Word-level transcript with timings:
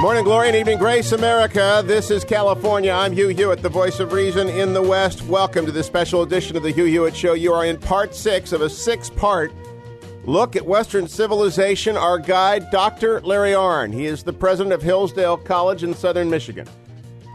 Morning 0.00 0.22
glory 0.22 0.46
and 0.46 0.56
evening 0.56 0.78
grace, 0.78 1.10
America. 1.10 1.82
This 1.84 2.12
is 2.12 2.22
California. 2.22 2.92
I'm 2.92 3.12
Hugh 3.12 3.28
Hewitt, 3.28 3.62
the 3.62 3.68
voice 3.68 3.98
of 3.98 4.12
reason 4.12 4.48
in 4.48 4.72
the 4.72 4.80
West. 4.80 5.22
Welcome 5.22 5.66
to 5.66 5.72
this 5.72 5.88
special 5.88 6.22
edition 6.22 6.56
of 6.56 6.62
the 6.62 6.70
Hugh 6.70 6.84
Hewitt 6.84 7.16
Show. 7.16 7.32
You 7.32 7.52
are 7.52 7.64
in 7.64 7.78
part 7.78 8.14
six 8.14 8.52
of 8.52 8.60
a 8.60 8.70
six 8.70 9.10
part 9.10 9.52
look 10.24 10.54
at 10.54 10.64
Western 10.64 11.08
civilization. 11.08 11.96
Our 11.96 12.20
guide, 12.20 12.70
Dr. 12.70 13.20
Larry 13.22 13.50
Arnn. 13.50 13.92
He 13.92 14.06
is 14.06 14.22
the 14.22 14.32
president 14.32 14.72
of 14.72 14.82
Hillsdale 14.82 15.36
College 15.36 15.82
in 15.82 15.94
southern 15.94 16.30
Michigan. 16.30 16.68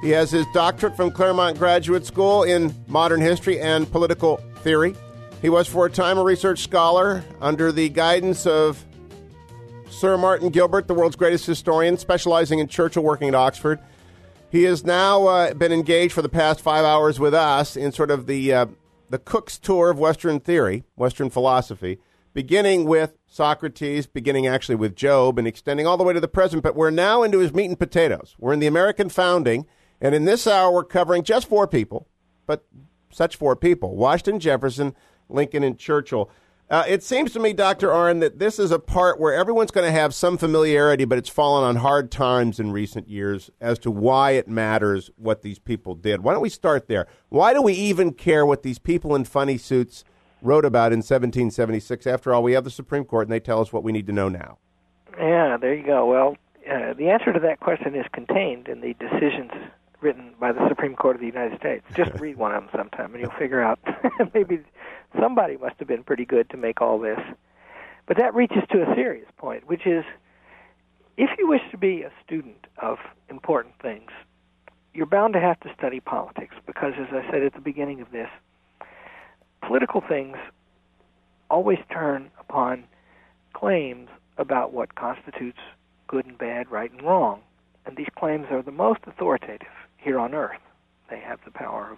He 0.02 0.12
has 0.12 0.32
his 0.32 0.46
doctorate 0.54 0.96
from 0.96 1.12
Claremont 1.12 1.60
Graduate 1.60 2.06
School 2.06 2.44
in 2.44 2.74
modern 2.88 3.20
history 3.20 3.60
and 3.60 3.92
political 3.92 4.38
theory. 4.62 4.96
He 5.42 5.50
was 5.50 5.68
for 5.68 5.88
a 5.88 5.92
time 5.92 6.18
a 6.18 6.24
research 6.24 6.60
scholar 6.60 7.26
under 7.42 7.74
the 7.74 7.90
guidance 7.90 8.48
of 8.48 8.86
Sir 9.94 10.18
Martin 10.18 10.50
Gilbert, 10.50 10.88
the 10.88 10.94
world's 10.94 11.16
greatest 11.16 11.46
historian, 11.46 11.98
specializing 11.98 12.60
in 12.60 12.68
Churchill, 12.68 13.04
working 13.04 13.28
at 13.28 13.36
Oxford. 13.36 13.80
He 14.52 14.64
has 14.64 14.84
now 14.84 15.28
uh, 15.28 15.54
been 15.54 15.72
engaged 15.72 16.14
for 16.14 16.24
the 16.24 16.30
past 16.30 16.62
five 16.62 16.84
hours 16.84 17.20
with 17.20 17.34
us 17.34 17.78
in 17.78 17.92
sort 17.92 18.10
of 18.12 18.26
the 18.26 18.54
uh, 18.54 18.66
the 19.10 19.20
Cook's 19.20 19.60
tour 19.60 19.92
of 19.92 20.00
Western 20.00 20.40
theory, 20.40 20.84
Western 20.96 21.30
philosophy, 21.30 22.00
beginning 22.34 22.86
with 22.86 23.18
Socrates, 23.28 24.08
beginning 24.08 24.48
actually 24.48 24.76
with 24.76 24.96
Job, 24.96 25.38
and 25.38 25.48
extending 25.48 25.86
all 25.86 25.96
the 25.96 26.04
way 26.04 26.14
to 26.14 26.20
the 26.20 26.28
present. 26.28 26.64
But 26.64 26.76
we're 26.76 26.90
now 26.90 27.22
into 27.22 27.40
his 27.40 27.54
meat 27.54 27.68
and 27.68 27.80
potatoes. 27.80 28.36
We're 28.40 28.54
in 28.54 28.60
the 28.60 28.68
American 28.68 29.10
founding, 29.10 29.68
and 30.02 30.16
in 30.16 30.26
this 30.26 30.48
hour 30.48 30.72
we're 30.72 30.84
covering 30.84 31.24
just 31.24 31.48
four 31.48 31.68
people, 31.68 32.08
but 32.48 32.66
such 33.12 33.36
four 33.36 33.56
people: 33.56 33.96
Washington, 33.96 34.40
Jefferson, 34.40 34.96
Lincoln, 35.30 35.64
and 35.64 35.78
Churchill. 35.78 36.32
Uh, 36.70 36.84
it 36.88 37.04
seems 37.04 37.32
to 37.34 37.40
me, 37.40 37.54
Dr. 37.54 37.90
Arnn, 37.90 38.20
that 38.22 38.40
this 38.40 38.58
is 38.58 38.72
a 38.72 38.80
part 38.80 39.20
where 39.20 39.34
everyone's 39.34 39.70
going 39.70 39.86
to 39.86 39.92
have 39.92 40.14
some 40.14 40.38
familiarity, 40.38 41.06
but 41.06 41.18
it's 41.18 41.30
fallen 41.30 41.64
on 41.64 41.76
hard 41.76 42.10
times 42.10 42.60
in 42.60 42.72
recent 42.72 43.08
years 43.08 43.52
as 43.62 43.78
to 43.80 43.92
why 43.92 44.32
it 44.32 44.48
matters 44.48 45.12
what 45.18 45.42
these 45.42 45.60
people 45.60 45.94
did. 45.94 46.24
Why 46.24 46.34
don't 46.34 46.42
we 46.42 46.50
start 46.50 46.88
there? 46.88 47.06
Why 47.30 47.54
do 47.54 47.62
we 47.62 47.74
even 47.74 48.14
care 48.14 48.46
what 48.46 48.64
these 48.64 48.80
people 48.80 49.14
in 49.14 49.26
funny 49.26 49.58
suits 49.58 50.04
wrote 50.42 50.66
about 50.66 50.94
in 50.94 51.00
1776? 51.00 52.08
After 52.08 52.34
all, 52.34 52.42
we 52.42 52.54
have 52.54 52.64
the 52.64 52.72
Supreme 52.72 53.04
Court, 53.04 53.28
and 53.28 53.32
they 53.32 53.42
tell 53.42 53.62
us 53.62 53.74
what 53.74 53.84
we 53.84 53.92
need 53.92 54.08
to 54.08 54.14
know 54.14 54.30
now. 54.30 54.58
Yeah, 55.18 55.58
there 55.58 55.76
you 55.76 55.86
go. 55.86 56.06
Well, 56.06 56.38
uh, 56.68 56.94
the 56.94 57.10
answer 57.10 57.34
to 57.34 57.40
that 57.42 57.60
question 57.60 57.94
is 57.94 58.06
contained 58.14 58.68
in 58.68 58.82
the 58.82 58.96
decisions 58.96 59.52
written 60.04 60.34
by 60.40 60.52
the 60.52 60.68
Supreme 60.68 60.96
Court 60.96 61.16
of 61.16 61.22
the 61.22 61.28
United 61.28 61.58
States. 61.58 61.86
Just 61.96 62.12
read 62.20 62.36
one 62.38 62.54
of 62.54 62.64
them 62.64 62.70
sometime, 62.76 63.14
and 63.14 63.22
you'll 63.22 63.40
figure 63.40 63.62
out 63.62 63.80
maybe 64.34 64.60
somebody 65.20 65.58
must 65.58 65.76
have 65.80 65.88
been 65.88 66.04
pretty 66.04 66.26
good 66.26 66.50
to 66.50 66.58
make 66.58 66.82
all 66.82 67.00
this. 67.00 67.20
But 68.06 68.18
that 68.18 68.36
reaches 68.36 68.64
to 68.72 68.84
a 68.84 68.96
serious 68.96 69.28
point, 69.38 69.68
which 69.68 69.88
is 69.88 70.04
if 71.18 71.30
you 71.38 71.48
wish 71.48 71.62
to 71.72 71.78
be 71.78 72.02
a 72.02 72.12
student 72.26 72.68
of 72.80 72.98
important 73.30 73.76
things, 73.82 74.12
you're 74.94 75.06
bound 75.06 75.34
to 75.34 75.40
have 75.40 75.60
to 75.62 75.74
study 75.78 76.00
politics 76.00 76.56
because, 76.68 76.94
as 77.00 77.08
I 77.12 77.30
said 77.32 77.44
at 77.44 77.54
the 77.54 77.62
beginning 77.62 78.02
of 78.02 78.12
this, 78.12 78.30
political 79.66 80.02
things 80.02 80.38
always 81.50 81.80
turn 81.92 82.30
upon 82.40 82.84
claims 83.54 84.10
about 84.38 84.74
what 84.74 84.96
constitutes 84.96 85.60
good 86.08 86.26
and 86.26 86.38
bad, 86.38 86.70
right 86.70 86.92
and 86.92 87.02
wrong. 87.02 87.42
And 87.86 87.96
these 87.96 88.08
claims 88.18 88.48
are 88.52 88.62
the 88.62 88.72
most 88.72 89.00
authoritative 89.08 89.68
here 90.04 90.20
on 90.20 90.34
earth. 90.34 90.60
They 91.10 91.20
have 91.20 91.40
the 91.46 91.52
power 91.52 91.92
of 91.92 91.98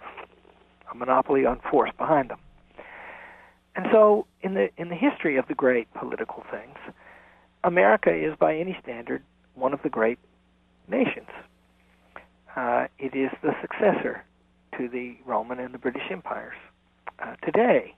a 0.90 0.94
monopoly 0.94 1.44
on 1.44 1.60
force 1.70 1.90
behind 1.98 2.30
them. 2.30 2.38
And 3.74 3.86
so, 3.92 4.26
in 4.40 4.54
the 4.54 4.70
in 4.78 4.88
the 4.88 4.94
history 4.94 5.36
of 5.36 5.46
the 5.48 5.54
great 5.54 5.92
political 5.92 6.44
things, 6.50 6.78
America 7.62 8.14
is, 8.14 8.34
by 8.38 8.56
any 8.56 8.76
standard, 8.82 9.22
one 9.54 9.74
of 9.74 9.82
the 9.82 9.90
great 9.90 10.18
nations. 10.88 11.28
Uh, 12.56 12.86
it 12.98 13.14
is 13.14 13.30
the 13.42 13.52
successor 13.60 14.24
to 14.78 14.88
the 14.88 15.16
Roman 15.26 15.58
and 15.58 15.74
the 15.74 15.78
British 15.78 16.10
empires. 16.10 16.56
Uh, 17.18 17.34
today, 17.44 17.94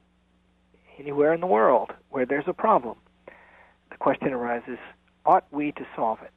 anywhere 0.98 1.32
in 1.32 1.40
the 1.40 1.46
world 1.46 1.92
where 2.10 2.26
there's 2.26 2.48
a 2.48 2.52
problem, 2.52 2.96
the 3.90 3.96
question 3.98 4.32
arises: 4.32 4.78
Ought 5.26 5.44
we 5.52 5.70
to 5.72 5.86
solve 5.94 6.18
it? 6.22 6.32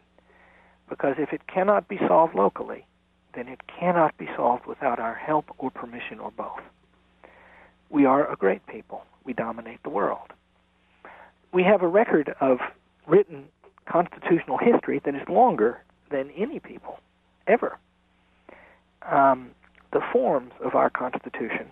Because 0.88 1.16
if 1.18 1.34
it 1.34 1.48
cannot 1.48 1.88
be 1.88 1.98
solved 2.08 2.36
locally, 2.36 2.86
then 3.34 3.48
it 3.48 3.62
cannot 3.68 4.18
be 4.18 4.28
solved 4.36 4.66
without 4.66 5.00
our 5.00 5.16
help 5.16 5.46
or 5.58 5.72
permission 5.72 6.20
or 6.20 6.32
both. 6.32 6.60
We 7.90 8.06
are 8.06 8.32
a 8.32 8.36
great 8.36 8.66
people 8.68 9.06
we 9.26 9.34
dominate 9.34 9.84
the 9.84 9.90
world. 9.90 10.34
We 11.54 11.64
have 11.64 11.82
a 11.82 11.88
record 11.88 12.34
of 12.40 12.60
written 13.08 13.46
constitutional 13.86 14.58
history 14.58 15.02
that 15.04 15.16
is 15.16 15.28
longer 15.28 15.84
than 16.10 16.32
any 16.32 16.60
people 16.60 17.00
ever. 17.48 17.78
Um, 19.10 19.52
the 19.92 20.02
forms 20.12 20.54
of 20.64 20.76
our 20.76 20.90
Constitution, 20.90 21.68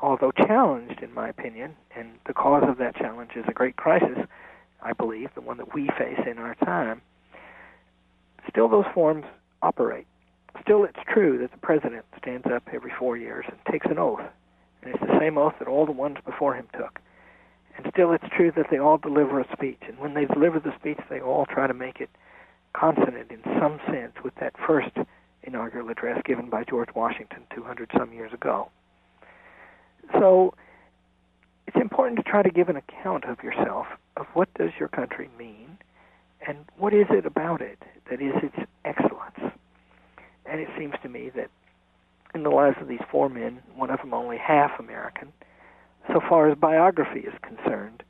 although 0.00 0.32
challenged, 0.32 1.02
in 1.02 1.12
my 1.12 1.28
opinion, 1.28 1.74
and 1.96 2.12
the 2.26 2.32
cause 2.32 2.64
of 2.66 2.78
that 2.78 2.96
challenge 2.96 3.32
is 3.36 3.44
a 3.48 3.52
great 3.52 3.76
crisis, 3.76 4.18
I 4.82 4.92
believe, 4.92 5.30
the 5.34 5.40
one 5.40 5.58
that 5.58 5.74
we 5.74 5.88
face 5.98 6.20
in 6.28 6.38
our 6.38 6.54
time, 6.54 7.02
still 8.48 8.68
those 8.68 8.86
forms 8.94 9.24
operate. 9.60 10.06
Still, 10.62 10.84
it's 10.84 10.98
true 11.12 11.38
that 11.38 11.50
the 11.50 11.58
president 11.58 12.04
stands 12.18 12.46
up 12.46 12.62
every 12.72 12.92
four 12.98 13.16
years 13.16 13.44
and 13.48 13.58
takes 13.70 13.86
an 13.90 13.98
oath 13.98 14.20
and 14.82 14.94
it's 14.94 15.02
the 15.02 15.18
same 15.18 15.38
oath 15.38 15.54
that 15.58 15.68
all 15.68 15.86
the 15.86 15.92
ones 15.92 16.16
before 16.24 16.54
him 16.54 16.66
took. 16.76 16.98
And 17.76 17.86
still, 17.92 18.12
it's 18.12 18.24
true 18.36 18.52
that 18.56 18.66
they 18.70 18.78
all 18.78 18.98
deliver 18.98 19.40
a 19.40 19.46
speech. 19.52 19.80
And 19.86 19.98
when 19.98 20.14
they 20.14 20.24
deliver 20.26 20.60
the 20.60 20.74
speech, 20.78 20.98
they 21.08 21.20
all 21.20 21.46
try 21.46 21.66
to 21.66 21.74
make 21.74 22.00
it 22.00 22.10
consonant 22.74 23.30
in 23.30 23.40
some 23.58 23.80
sense 23.86 24.12
with 24.22 24.34
that 24.40 24.54
first 24.66 24.90
inaugural 25.42 25.88
address 25.88 26.20
given 26.24 26.50
by 26.50 26.64
George 26.64 26.88
Washington 26.94 27.44
200 27.54 27.90
some 27.96 28.12
years 28.12 28.32
ago. 28.32 28.70
So 30.12 30.54
it's 31.66 31.76
important 31.76 32.18
to 32.18 32.22
try 32.22 32.42
to 32.42 32.50
give 32.50 32.68
an 32.68 32.76
account 32.76 33.24
of 33.24 33.42
yourself 33.42 33.86
of 34.16 34.26
what 34.34 34.52
does 34.54 34.70
your 34.78 34.88
country 34.88 35.30
mean 35.38 35.78
and 36.46 36.58
what 36.76 36.92
is 36.92 37.06
it 37.10 37.24
about 37.24 37.60
it 37.60 37.82
that 38.10 38.20
is 38.20 38.34
its 38.42 38.68
excellence. 38.84 39.54
And 40.46 40.60
it 40.60 40.68
seems 40.78 40.94
to 41.02 41.08
me 41.08 41.30
that 41.34 41.50
in 42.34 42.42
the 42.42 42.50
lives 42.50 42.76
of 42.80 42.88
these 42.88 43.02
four 43.10 43.28
men, 43.28 43.62
one 43.74 43.90
of 43.90 44.00
them 44.00 44.14
only 44.14 44.38
half 44.38 44.78
American, 44.78 45.32
so 46.08 46.20
far 46.28 46.50
as 46.50 46.58
biography 46.58 47.20
is 47.20 47.34
concerned, 47.42 48.02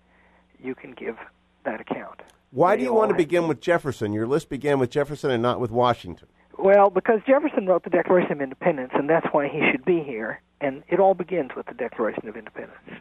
you 0.63 0.75
can 0.75 0.93
give 0.93 1.17
that 1.65 1.81
account. 1.81 2.21
Why 2.51 2.75
they 2.75 2.81
do 2.81 2.85
you 2.85 2.95
want 2.95 3.11
to 3.11 3.17
begin 3.17 3.49
with 3.49 3.61
Jefferson? 3.61 4.13
Your 4.13 4.27
list 4.27 4.49
began 4.49 4.79
with 4.79 4.91
Jefferson 4.91 5.31
and 5.31 5.43
not 5.43 5.61
with 5.61 5.71
Washington. 5.71 6.29
Well, 6.59 6.91
because 6.91 7.21
Jefferson 7.27 7.67
wrote 7.67 7.85
the 7.85 7.91
Declaration 7.91 8.33
of 8.33 8.41
Independence, 8.41 8.93
and 8.95 9.09
that's 9.09 9.27
why 9.33 9.49
he 9.49 9.61
should 9.71 9.85
be 9.85 10.01
here. 10.01 10.41
And 10.61 10.83
it 10.89 11.01
all 11.01 11.15
begins 11.15 11.53
with 11.57 11.67
the 11.67 11.75
Declaration 11.75 12.29
of 12.29 12.37
Independence. 12.37 13.01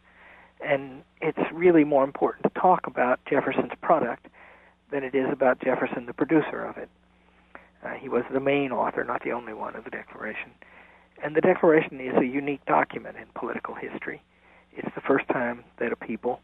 And 0.62 1.04
it's 1.22 1.52
really 1.54 1.84
more 1.84 2.04
important 2.04 2.44
to 2.44 2.60
talk 2.60 2.88
about 2.88 3.20
Jefferson's 3.30 3.74
product 3.82 4.28
than 4.90 5.04
it 5.04 5.14
is 5.14 5.28
about 5.32 5.60
Jefferson, 5.62 6.06
the 6.06 6.14
producer 6.14 6.64
of 6.64 6.78
it. 6.78 6.90
Uh, 7.84 7.94
he 8.00 8.10
was 8.10 8.24
the 8.32 8.40
main 8.40 8.72
author, 8.72 9.04
not 9.04 9.24
the 9.24 9.32
only 9.32 9.54
one, 9.54 9.76
of 9.76 9.84
the 9.84 9.90
Declaration. 9.90 10.52
And 11.24 11.36
the 11.36 11.42
Declaration 11.42 12.00
is 12.00 12.16
a 12.18 12.26
unique 12.26 12.66
document 12.66 13.18
in 13.18 13.26
political 13.36 13.76
history. 13.76 14.22
It's 14.74 14.94
the 14.96 15.02
first 15.02 15.28
time 15.28 15.64
that 15.80 15.92
a 15.92 15.96
people 15.96 16.40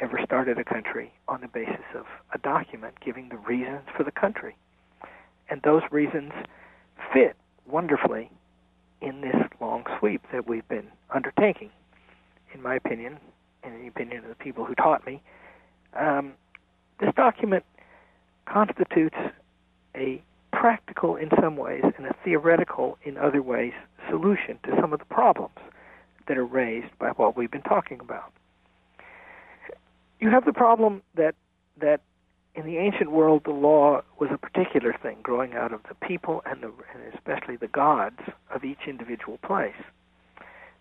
ever 0.00 0.18
started 0.24 0.58
a 0.58 0.64
country 0.64 1.12
on 1.28 1.40
the 1.40 1.48
basis 1.48 1.84
of 1.94 2.06
a 2.34 2.38
document 2.38 2.94
giving 3.04 3.28
the 3.28 3.36
reasons 3.36 3.82
for 3.96 4.04
the 4.04 4.10
country. 4.10 4.56
And 5.48 5.60
those 5.62 5.82
reasons 5.90 6.32
fit 7.12 7.36
wonderfully 7.66 8.30
in 9.00 9.20
this 9.20 9.36
long 9.60 9.84
sweep 9.98 10.22
that 10.32 10.48
we've 10.48 10.66
been 10.68 10.88
undertaking. 11.14 11.70
In 12.54 12.62
my 12.62 12.74
opinion, 12.74 13.18
and 13.62 13.74
in 13.74 13.82
the 13.82 13.88
opinion 13.88 14.24
of 14.24 14.28
the 14.28 14.34
people 14.34 14.64
who 14.64 14.74
taught 14.74 15.06
me, 15.06 15.22
um, 15.94 16.32
this 17.00 17.12
document 17.14 17.64
constitutes 18.46 19.16
a 19.94 20.22
practical 20.52 21.16
in 21.16 21.30
some 21.40 21.56
ways 21.56 21.82
and 21.96 22.06
a 22.06 22.14
theoretical 22.24 22.98
in 23.04 23.16
other 23.16 23.42
ways 23.42 23.72
solution 24.08 24.58
to 24.64 24.76
some 24.80 24.92
of 24.92 24.98
the 24.98 25.04
problems 25.06 25.56
that 26.28 26.36
are 26.36 26.44
raised 26.44 26.96
by 26.98 27.08
what 27.10 27.36
we've 27.36 27.50
been 27.50 27.62
talking 27.62 28.00
about. 28.00 28.32
You 30.20 30.30
have 30.30 30.44
the 30.44 30.52
problem 30.52 31.02
that 31.14 31.34
that 31.80 32.00
in 32.54 32.66
the 32.66 32.76
ancient 32.76 33.10
world 33.10 33.42
the 33.44 33.52
law 33.52 34.02
was 34.18 34.30
a 34.32 34.38
particular 34.38 34.94
thing 35.02 35.18
growing 35.22 35.54
out 35.54 35.72
of 35.72 35.80
the 35.88 35.94
people 36.06 36.42
and, 36.44 36.62
the, 36.62 36.72
and 36.92 37.14
especially 37.14 37.56
the 37.56 37.68
gods 37.68 38.20
of 38.54 38.64
each 38.64 38.86
individual 38.86 39.38
place. 39.38 39.82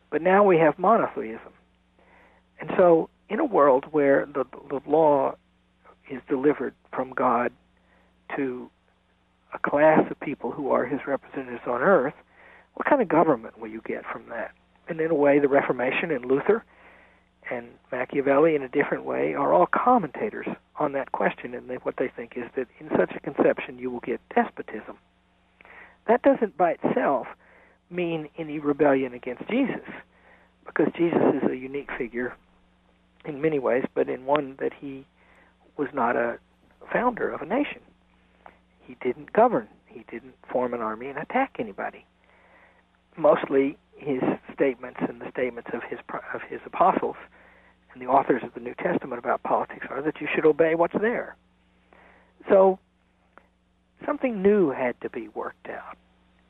But 0.09 0.21
now 0.21 0.43
we 0.43 0.57
have 0.57 0.77
monotheism. 0.77 1.53
And 2.59 2.71
so 2.75 3.09
in 3.29 3.39
a 3.39 3.45
world 3.45 3.85
where 3.91 4.25
the, 4.25 4.45
the 4.69 4.81
law 4.87 5.35
is 6.09 6.21
delivered 6.27 6.73
from 6.91 7.11
God 7.11 7.51
to 8.35 8.69
a 9.53 9.59
class 9.59 10.09
of 10.11 10.19
people 10.19 10.51
who 10.51 10.71
are 10.71 10.85
his 10.85 10.99
representatives 11.07 11.63
on 11.65 11.81
earth, 11.81 12.13
what 12.75 12.87
kind 12.87 13.01
of 13.01 13.07
government 13.07 13.59
will 13.59 13.67
you 13.67 13.81
get 13.85 14.03
from 14.11 14.23
that? 14.29 14.51
And 14.87 14.99
in 15.01 15.11
a 15.11 15.15
way, 15.15 15.39
the 15.39 15.47
Reformation 15.47 16.11
and 16.11 16.25
Luther 16.25 16.63
and 17.51 17.67
Machiavelli, 17.91 18.55
in 18.55 18.63
a 18.63 18.69
different 18.69 19.05
way, 19.05 19.33
are 19.33 19.53
all 19.53 19.65
commentators 19.65 20.47
on 20.77 20.93
that 20.93 21.11
question, 21.11 21.53
and 21.53 21.69
they, 21.69 21.75
what 21.75 21.95
they 21.97 22.07
think 22.07 22.33
is 22.35 22.45
that 22.55 22.67
in 22.79 22.89
such 22.97 23.11
a 23.15 23.19
conception 23.19 23.79
you 23.79 23.89
will 23.89 23.99
get 23.99 24.21
despotism. 24.33 24.97
That 26.07 26.21
doesn't 26.21 26.57
by 26.57 26.77
itself 26.81 27.27
mean 27.89 28.29
any 28.37 28.59
rebellion 28.59 29.13
against 29.13 29.47
Jesus, 29.49 29.87
because 30.65 30.87
Jesus 30.95 31.41
is 31.41 31.49
a 31.49 31.55
unique 31.55 31.89
figure 31.97 32.35
in 33.25 33.41
many 33.41 33.59
ways, 33.59 33.85
but 33.95 34.09
in 34.09 34.25
one 34.25 34.55
that 34.59 34.73
he 34.79 35.05
was 35.75 35.89
not 35.93 36.15
a 36.15 36.37
founder 36.91 37.29
of 37.29 37.41
a 37.41 37.45
nation. 37.45 37.81
He 38.89 38.97
didn't 39.01 39.31
govern. 39.33 39.67
He 39.85 40.03
didn't 40.09 40.33
form 40.51 40.73
an 40.73 40.81
army 40.81 41.09
and 41.09 41.19
attack 41.19 41.57
anybody. 41.59 42.05
Mostly, 43.15 43.77
his 43.95 44.23
statements 44.51 44.99
and 45.07 45.21
the 45.21 45.29
statements 45.29 45.69
of 45.73 45.83
his 45.83 45.99
of 46.33 46.41
his 46.49 46.59
apostles 46.65 47.15
and 47.93 48.01
the 48.01 48.07
authors 48.07 48.41
of 48.43 48.51
the 48.55 48.59
New 48.59 48.73
Testament 48.73 49.19
about 49.19 49.43
politics 49.43 49.85
are 49.91 50.01
that 50.01 50.19
you 50.19 50.27
should 50.33 50.43
obey 50.43 50.73
what's 50.73 50.99
there. 50.99 51.35
So 52.49 52.79
something 54.07 54.41
new 54.41 54.71
had 54.71 54.99
to 55.01 55.09
be 55.09 55.27
worked 55.27 55.69
out. 55.69 55.95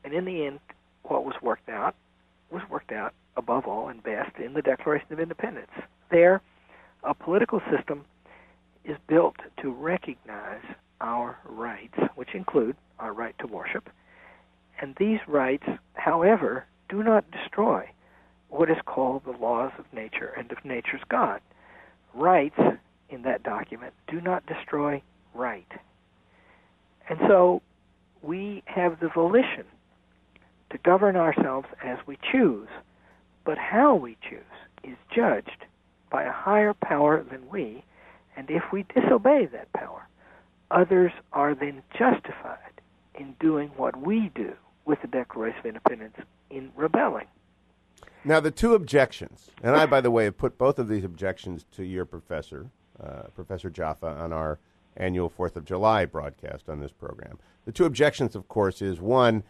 And 0.02 0.14
in 0.14 0.24
the 0.24 0.46
end, 0.46 0.60
what 1.02 1.26
was 1.26 1.34
worked 1.42 1.68
out 1.68 1.94
was 2.50 2.62
worked 2.70 2.90
out 2.90 3.12
above 3.36 3.66
all 3.66 3.88
and 3.88 4.02
best 4.02 4.38
in 4.38 4.54
the 4.54 4.62
Declaration 4.62 5.12
of 5.12 5.20
Independence. 5.20 5.72
There, 6.10 6.40
a 7.04 7.12
political 7.12 7.60
system 7.70 8.06
is 8.82 8.96
built 9.08 9.36
to 9.60 9.70
recognize 9.70 10.64
our 11.00 11.38
rights, 11.44 11.98
which 12.14 12.34
include 12.34 12.76
our 12.98 13.12
right 13.12 13.34
to 13.38 13.46
worship. 13.46 13.88
And 14.80 14.94
these 14.96 15.20
rights, 15.26 15.66
however, 15.94 16.66
do 16.88 17.02
not 17.02 17.30
destroy 17.30 17.88
what 18.48 18.70
is 18.70 18.78
called 18.84 19.24
the 19.24 19.32
laws 19.32 19.72
of 19.78 19.84
nature 19.92 20.32
and 20.36 20.50
of 20.50 20.64
nature's 20.64 21.02
God. 21.08 21.40
Rights 22.14 22.58
in 23.08 23.22
that 23.22 23.42
document 23.42 23.94
do 24.08 24.20
not 24.20 24.46
destroy 24.46 25.02
right. 25.34 25.70
And 27.08 27.18
so 27.28 27.62
we 28.22 28.62
have 28.66 29.00
the 29.00 29.08
volition 29.08 29.64
to 30.70 30.78
govern 30.78 31.16
ourselves 31.16 31.68
as 31.84 31.98
we 32.06 32.18
choose, 32.30 32.68
but 33.44 33.58
how 33.58 33.94
we 33.94 34.16
choose 34.28 34.40
is 34.84 34.96
judged 35.14 35.64
by 36.10 36.24
a 36.24 36.32
higher 36.32 36.74
power 36.74 37.22
than 37.22 37.48
we, 37.48 37.84
and 38.36 38.50
if 38.50 38.62
we 38.72 38.84
disobey 38.94 39.46
that 39.46 39.72
power, 39.72 40.06
others 40.70 41.12
are 41.32 41.54
then 41.54 41.82
justified 41.92 42.80
in 43.14 43.34
doing 43.40 43.68
what 43.76 44.00
we 44.00 44.30
do 44.34 44.52
with 44.84 45.00
the 45.02 45.08
Declaration 45.08 45.60
of 45.60 45.66
Independence 45.66 46.16
in 46.50 46.70
rebelling. 46.76 47.26
Now, 48.24 48.40
the 48.40 48.50
two 48.50 48.74
objections, 48.74 49.50
and 49.62 49.74
I, 49.74 49.86
by 49.86 50.00
the 50.00 50.10
way, 50.10 50.24
have 50.24 50.36
put 50.36 50.58
both 50.58 50.78
of 50.78 50.88
these 50.88 51.04
objections 51.04 51.64
to 51.72 51.84
your 51.84 52.04
professor, 52.04 52.70
uh, 53.02 53.22
Professor 53.34 53.70
Jaffa, 53.70 54.06
on 54.06 54.32
our 54.32 54.58
annual 54.96 55.28
Fourth 55.30 55.56
of 55.56 55.64
July 55.64 56.04
broadcast 56.04 56.68
on 56.68 56.80
this 56.80 56.92
program. 56.92 57.38
The 57.64 57.72
two 57.72 57.86
objections, 57.86 58.34
of 58.34 58.48
course, 58.48 58.82
is 58.82 59.00
one, 59.00 59.42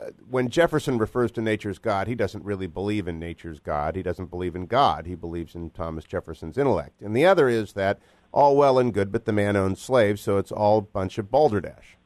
uh, 0.00 0.10
when 0.28 0.48
Jefferson 0.48 0.98
refers 0.98 1.30
to 1.32 1.40
nature's 1.40 1.78
God, 1.78 2.08
he 2.08 2.14
doesn't 2.14 2.44
really 2.44 2.66
believe 2.66 3.06
in 3.06 3.18
nature's 3.18 3.60
God. 3.60 3.94
He 3.94 4.02
doesn't 4.02 4.30
believe 4.30 4.56
in 4.56 4.66
God. 4.66 5.06
He 5.06 5.14
believes 5.14 5.54
in 5.54 5.70
Thomas 5.70 6.04
Jefferson's 6.04 6.58
intellect. 6.58 7.02
And 7.02 7.16
the 7.16 7.26
other 7.26 7.48
is 7.48 7.72
that 7.74 8.00
all 8.32 8.56
well 8.56 8.78
and 8.78 8.92
good, 8.92 9.10
but 9.10 9.24
the 9.24 9.32
man 9.32 9.56
owns 9.56 9.80
slaves, 9.80 10.20
so 10.20 10.38
it's 10.38 10.52
all 10.52 10.78
a 10.78 10.82
bunch 10.82 11.18
of 11.18 11.30
balderdash. 11.30 11.96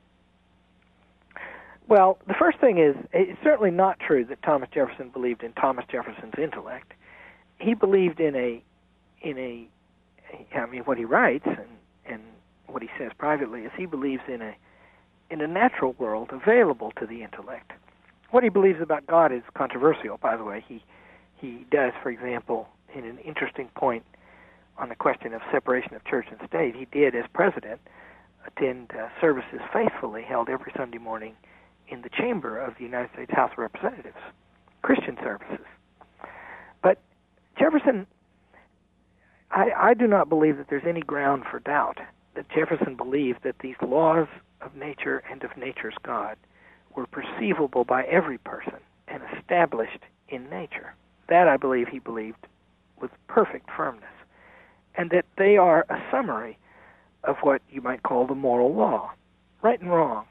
Well, 1.89 2.19
the 2.27 2.35
first 2.35 2.59
thing 2.59 2.79
is 2.79 2.97
it's 3.13 3.39
certainly 3.43 3.71
not 3.71 3.99
true 4.01 4.25
that 4.27 4.43
Thomas 4.43 4.69
Jefferson 4.73 5.11
believed 5.11 5.43
in 5.43 5.53
Thomas 5.53 5.85
Jefferson's 5.91 6.35
intellect. 6.39 6.93
He 7.59 7.75
believed 7.75 8.21
in 8.21 8.35
a 8.35 8.63
in 9.21 9.39
a 9.39 9.69
I 10.57 10.67
mean 10.67 10.83
what 10.85 10.97
he 10.97 11.05
writes 11.05 11.45
and 11.47 11.69
and 12.07 12.23
what 12.67 12.83
he 12.83 12.89
says 12.99 13.13
privately 13.19 13.63
is 13.63 13.73
he 13.77 13.87
believes 13.87 14.23
in 14.29 14.41
a 14.41 14.55
in 15.31 15.41
a 15.41 15.47
natural 15.47 15.95
world 15.99 16.31
available 16.33 16.93
to 16.99 17.07
the 17.07 17.23
intellect. 17.23 17.73
What 18.31 18.43
he 18.43 18.49
believes 18.49 18.81
about 18.81 19.07
God 19.07 19.33
is 19.33 19.43
controversial, 19.55 20.17
by 20.19 20.37
the 20.37 20.45
way. 20.45 20.65
He 20.67 20.83
he 21.37 21.67
does, 21.71 21.93
for 22.03 22.11
example, 22.11 22.69
in 22.95 23.05
an 23.05 23.19
interesting 23.19 23.69
point 23.75 24.05
on 24.79 24.89
the 24.89 24.95
question 24.95 25.35
of 25.35 25.43
separation 25.51 25.95
of 25.95 26.05
church 26.05 26.27
and 26.31 26.41
state, 26.49 26.75
he 26.75 26.87
did, 26.87 27.15
as 27.15 27.25
president, 27.33 27.81
attend 28.47 28.91
uh, 28.99 29.09
services 29.21 29.61
faithfully 29.73 30.23
held 30.23 30.49
every 30.49 30.73
Sunday 30.77 30.99
morning 30.99 31.35
in 31.89 32.03
the 32.03 32.09
chamber 32.09 32.59
of 32.59 32.75
the 32.79 32.85
United 32.85 33.11
States 33.13 33.33
House 33.33 33.53
of 33.53 33.59
Representatives, 33.59 34.17
Christian 34.83 35.17
services. 35.23 35.67
But 36.83 36.99
Jefferson, 37.59 38.07
I, 39.51 39.71
I 39.77 39.95
do 39.95 40.07
not 40.07 40.29
believe 40.29 40.57
that 40.57 40.69
there's 40.71 40.87
any 40.87 41.03
ground 41.03 41.45
for 41.51 41.61
doubt 41.61 41.99
that 42.35 42.49
Jefferson 42.49 42.97
believed 42.97 43.43
that 43.45 43.59
these 43.61 43.77
laws 43.83 44.27
of 44.61 44.75
nature 44.75 45.23
and 45.31 45.43
of 45.45 45.57
nature's 45.57 45.95
God 46.03 46.37
were 46.97 47.07
perceivable 47.07 47.85
by 47.85 48.05
every 48.05 48.39
person 48.39 48.79
and 49.09 49.23
established 49.37 50.01
in 50.29 50.49
nature. 50.49 50.95
That 51.29 51.49
I 51.49 51.57
believe 51.57 51.89
he 51.89 51.99
believed 51.99 52.47
with 53.01 53.11
perfect 53.29 53.69
firmness. 53.77 54.05
And 54.97 55.11
that 55.11 55.25
they 55.39 55.57
are 55.57 55.87
a 55.89 56.03
summary 56.11 56.59
of 57.25 57.37
what 57.43 57.63
you 57.71 57.81
might 57.81 58.03
call 58.03 58.27
the 58.27 58.35
moral 58.35 58.75
law 58.75 59.13
right 59.63 59.81
and 59.81 59.91
wrong, 59.91 60.25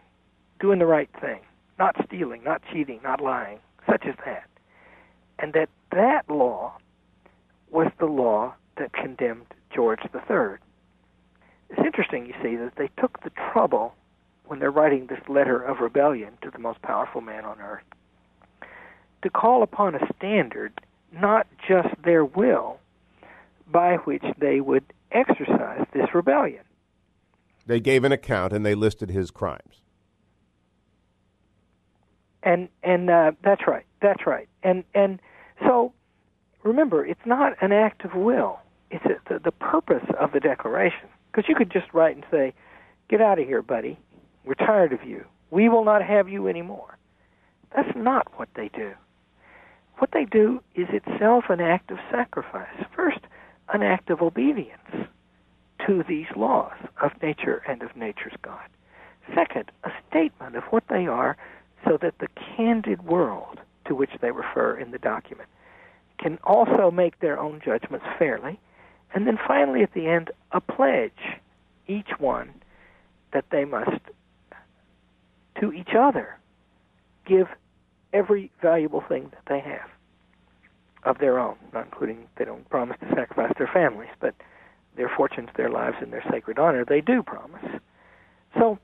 doing 0.59 0.79
the 0.79 0.85
right 0.85 1.09
thing, 1.21 1.39
not 1.79 1.95
stealing, 2.05 2.43
not 2.43 2.61
cheating, 2.71 2.99
not 3.01 3.21
lying, 3.21 3.59
such 3.89 4.05
as 4.05 4.15
that. 4.25 4.43
And 5.39 5.53
that 5.53 5.69
that 5.91 6.29
law 6.29 6.73
was 7.71 7.87
the 7.99 8.05
law 8.05 8.53
that 8.77 8.91
condemned 8.93 9.45
George 9.73 10.01
III. 10.13 10.57
It's 11.69 11.79
interesting, 11.85 12.25
you 12.25 12.33
see, 12.43 12.57
that 12.57 12.75
they 12.75 12.89
took 12.99 13.23
the 13.23 13.31
trouble 13.51 13.95
when 14.45 14.59
they're 14.59 14.69
writing 14.69 15.07
this 15.07 15.21
letter 15.29 15.61
of 15.63 15.79
rebellion 15.79 16.33
to 16.41 16.51
the 16.51 16.59
most 16.59 16.81
powerful 16.81 17.21
man 17.21 17.45
on 17.45 17.61
earth 17.61 17.83
to 19.21 19.29
call 19.29 19.63
upon 19.63 19.95
a 19.95 20.13
standard, 20.17 20.73
not 21.11 21.47
just 21.67 21.89
their 22.03 22.25
will, 22.25 22.79
by 23.71 23.95
which 23.97 24.23
they 24.38 24.62
would 24.62 24.83
exercise 25.12 25.85
this 25.94 26.13
rebellion. 26.13 26.63
They 27.65 27.79
gave 27.79 28.03
an 28.03 28.12
account 28.12 28.53
and 28.53 28.65
they 28.65 28.75
listed 28.75 29.09
his 29.09 29.31
crimes. 29.31 29.81
and 32.44 32.69
and 32.83 33.09
uh, 33.09 33.31
that's 33.44 33.68
right, 33.68 33.85
that's 34.01 34.25
right, 34.25 34.47
and 34.63 34.83
and 34.94 35.19
so 35.65 35.94
remember, 36.63 37.06
it's 37.06 37.25
not 37.25 37.53
an 37.62 37.71
act 37.71 38.03
of 38.03 38.15
will; 38.15 38.59
it's 38.89 39.06
a, 39.06 39.19
the, 39.31 39.39
the 39.39 39.51
purpose 39.51 40.03
of 40.19 40.31
the 40.31 40.39
declaration. 40.39 41.07
Because 41.31 41.47
you 41.47 41.56
could 41.56 41.71
just 41.71 41.94
write 41.94 42.15
and 42.15 42.25
say, 42.31 42.53
"Get 43.09 43.21
out 43.21 43.39
of 43.39 43.47
here, 43.47 43.62
buddy. 43.62 43.97
We're 44.45 44.56
tired 44.56 44.91
of 44.94 45.03
you. 45.03 45.25
We 45.51 45.69
will 45.69 45.85
not 45.85 46.03
have 46.03 46.29
you 46.29 46.47
anymore." 46.47 46.97
That's 47.75 47.95
not 47.95 48.28
what 48.37 48.49
they 48.56 48.69
do. 48.69 48.92
What 49.99 50.11
they 50.11 50.25
do 50.25 50.61
is 50.75 50.87
itself 50.90 51.45
an 51.49 51.61
act 51.61 51.92
of 51.92 51.99
sacrifice. 52.11 52.85
First, 52.95 53.19
an 53.71 53.83
act 53.83 54.09
of 54.09 54.21
obedience 54.21 55.07
to 55.87 56.04
these 56.07 56.28
laws 56.35 56.75
of 57.01 57.11
nature 57.21 57.63
and 57.68 57.81
of 57.81 57.95
nature's 57.95 58.33
God. 58.42 58.68
Second, 59.33 59.71
a 59.83 59.92
statement 60.09 60.56
of 60.56 60.63
what 60.66 60.83
they 60.90 61.07
are 61.07 61.37
so 61.85 61.97
that 62.01 62.19
the 62.19 62.28
candid 62.56 63.04
world 63.04 63.59
to 63.85 63.95
which 63.95 64.11
they 64.21 64.31
refer 64.31 64.78
in 64.78 64.92
the 64.92 64.97
document 64.99 65.49
can 66.19 66.37
also 66.44 66.92
make 66.92 67.19
their 67.19 67.40
own 67.40 67.61
judgments 67.63 68.06
fairly. 68.19 68.59
And 69.13 69.25
then 69.25 69.40
finally, 69.47 69.81
at 69.81 69.94
the 69.94 70.07
end, 70.07 70.31
a 70.51 70.61
pledge, 70.61 71.11
each 71.87 72.11
one, 72.19 72.54
that 73.33 73.45
they 73.51 73.66
must, 73.66 74.01
to 75.59 75.73
each 75.73 75.95
other, 75.97 76.37
give 77.25 77.47
every 78.13 78.51
valuable 78.61 79.04
thing 79.07 79.31
that 79.31 79.44
they 79.47 79.59
have 79.59 79.90
of 81.03 81.17
their 81.19 81.39
own, 81.39 81.55
not 81.73 81.85
including 81.85 82.27
they 82.37 82.45
don't 82.45 82.67
promise 82.69 82.97
to 83.01 83.07
sacrifice 83.15 83.53
their 83.57 83.69
families, 83.71 84.09
but 84.19 84.35
their 84.95 85.09
fortunes, 85.09 85.49
their 85.55 85.69
lives, 85.69 85.97
and 86.01 86.11
their 86.11 86.23
sacred 86.29 86.59
honor, 86.59 86.85
they 86.85 87.01
do 87.01 87.23
promise. 87.23 87.63
So, 88.57 88.77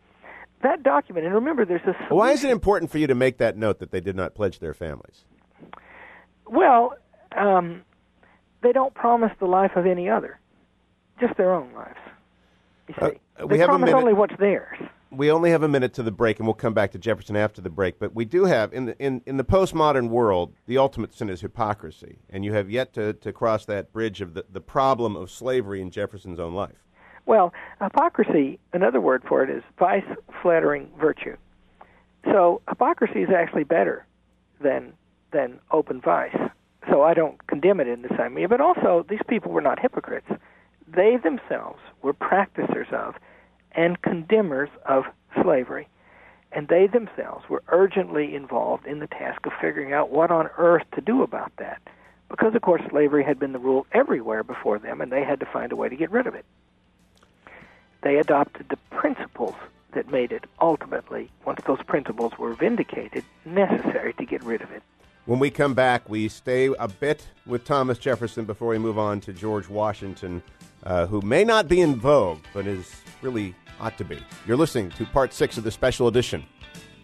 that 0.64 0.82
document, 0.82 1.26
and 1.26 1.36
remember, 1.36 1.66
there's 1.66 1.82
a. 1.82 1.94
Solution. 1.94 2.16
Why 2.16 2.32
is 2.32 2.44
it 2.44 2.50
important 2.50 2.92
for 2.92 2.98
you 2.98 3.08
to 3.08 3.16
make 3.16 3.38
that 3.38 3.58
note 3.58 3.80
that 3.80 3.92
they 3.92 4.02
did 4.02 4.16
not 4.16 4.34
pledge 4.34 4.60
their 4.60 4.74
families? 4.74 5.26
Well, 6.48 6.96
um, 7.36 7.84
they 8.64 8.72
don't 8.72 8.94
promise 8.94 9.32
the 9.40 9.46
life 9.46 9.72
of 9.76 9.86
any 9.86 10.10
other, 10.10 10.40
just 11.20 11.38
their 11.38 11.54
own 11.54 11.72
lives. 11.74 12.00
You 12.88 12.96
see, 13.00 13.20
uh, 13.40 13.46
we 13.46 13.56
they 13.56 13.58
have 13.60 13.68
promise 13.68 13.92
a 13.92 13.96
only 13.96 14.14
what's 14.14 14.36
theirs. 14.40 14.78
We 15.10 15.32
only 15.32 15.52
have 15.52 15.64
a 15.64 15.68
minute 15.68 15.94
to 15.94 16.04
the 16.04 16.12
break, 16.12 16.38
and 16.40 16.48
we'll 16.48 16.54
come 16.54 16.74
back 16.74 16.92
to 16.92 16.98
Jefferson 16.98 17.36
after 17.38 17.62
the 17.62 17.70
break. 17.70 17.98
But 17.98 18.14
we 18.14 18.26
do 18.26 18.46
have 18.46 18.74
in 18.74 18.86
the 18.86 18.98
in, 18.98 19.22
in 19.26 19.38
the 19.38 19.44
postmodern 19.44 20.10
world, 20.10 20.54
the 20.66 20.78
ultimate 20.78 21.14
sin 21.14 21.30
is 21.30 21.42
hypocrisy, 21.42 22.20
and 22.30 22.44
you 22.44 22.54
have 22.54 22.70
yet 22.70 22.94
to, 22.94 23.14
to 23.14 23.32
cross 23.32 23.66
that 23.66 23.94
bridge 23.94 24.20
of 24.20 24.34
the, 24.34 24.46
the 24.52 24.62
problem 24.62 25.16
of 25.16 25.32
slavery 25.32 25.82
in 25.82 25.92
Jefferson's 25.92 26.40
own 26.40 26.54
life. 26.54 26.76
Well, 27.26 27.54
hypocrisy, 27.82 28.60
another 28.74 29.02
word 29.02 29.24
for 29.28 29.44
it 29.44 29.50
is 29.50 29.64
vice 29.80 30.06
flattering 30.42 30.90
virtue. 31.00 31.38
So 32.26 32.62
hypocrisy 32.68 33.22
is 33.22 33.30
actually 33.30 33.64
better 33.64 34.06
than 34.62 34.94
than 35.32 35.60
open 35.72 36.02
vice. 36.02 36.36
So 36.90 37.02
I 37.04 37.14
don't 37.14 37.46
condemn 37.48 37.80
it 37.80 37.88
in 37.88 38.02
the 38.02 38.16
same 38.18 38.36
way. 38.36 38.46
But 38.46 38.62
also, 38.62 39.06
these 39.10 39.20
people 39.28 39.52
were 39.52 39.62
not 39.62 39.80
hypocrites. 39.80 40.28
they 40.88 41.18
themselves 41.18 41.80
were 42.02 42.14
practicers 42.14 42.88
of 42.92 43.16
and 43.78 44.02
condemners 44.02 44.70
of 44.86 45.06
slavery. 45.42 45.88
And 46.52 46.68
they 46.68 46.88
themselves 46.88 47.48
were 47.48 47.64
urgently 47.70 48.36
involved 48.36 48.86
in 48.88 49.00
the 49.00 49.08
task 49.08 49.46
of 49.46 49.54
figuring 49.62 49.94
out 49.94 50.10
what 50.10 50.32
on 50.32 50.50
earth 50.58 50.84
to 50.96 51.02
do 51.02 51.22
about 51.22 51.52
that. 51.58 51.82
Because, 52.30 52.56
of 52.56 52.62
course, 52.62 52.82
slavery 52.90 53.24
had 53.24 53.40
been 53.40 53.54
the 53.54 53.60
rule 53.60 53.86
everywhere 53.94 54.44
before 54.44 54.80
them, 54.80 55.00
and 55.00 55.12
they 55.12 55.24
had 55.24 55.40
to 55.40 55.46
find 55.46 55.72
a 55.72 55.76
way 55.76 55.88
to 55.88 55.96
get 55.96 56.12
rid 56.12 56.28
of 56.28 56.36
it. 56.36 56.46
They 58.02 58.18
adopted 58.18 58.68
the 58.70 58.78
principles 58.90 59.56
that 59.94 60.12
made 60.12 60.32
it 60.32 60.46
ultimately, 60.60 61.30
once 61.46 61.62
those 61.66 61.82
principles 61.84 62.34
were 62.38 62.54
vindicated, 62.54 63.24
necessary 63.46 64.14
to 64.14 64.26
get 64.26 64.44
rid 64.44 64.62
of 64.62 64.72
it. 64.72 64.84
When 65.26 65.40
we 65.40 65.50
come 65.50 65.74
back, 65.74 66.10
we 66.10 66.28
stay 66.30 66.68
a 66.80 66.88
bit 66.88 67.26
with 67.46 67.66
Thomas 67.66 67.98
Jefferson 67.98 68.46
before 68.46 68.70
we 68.70 68.78
move 68.78 68.98
on 68.98 69.20
to 69.22 69.34
George 69.34 69.68
Washington, 69.68 70.42
uh, 70.84 71.06
who 71.08 71.22
may 71.22 71.44
not 71.44 71.68
be 71.68 71.82
in 71.82 71.96
vogue, 71.96 72.40
but 72.54 72.66
is 72.66 73.02
really 73.22 73.54
ought 73.80 73.98
to 73.98 74.04
be. 74.04 74.20
You're 74.46 74.58
listening 74.58 74.92
to 74.92 75.06
part 75.06 75.34
six 75.34 75.58
of 75.58 75.64
the 75.64 75.72
special 75.72 76.08
edition, 76.08 76.46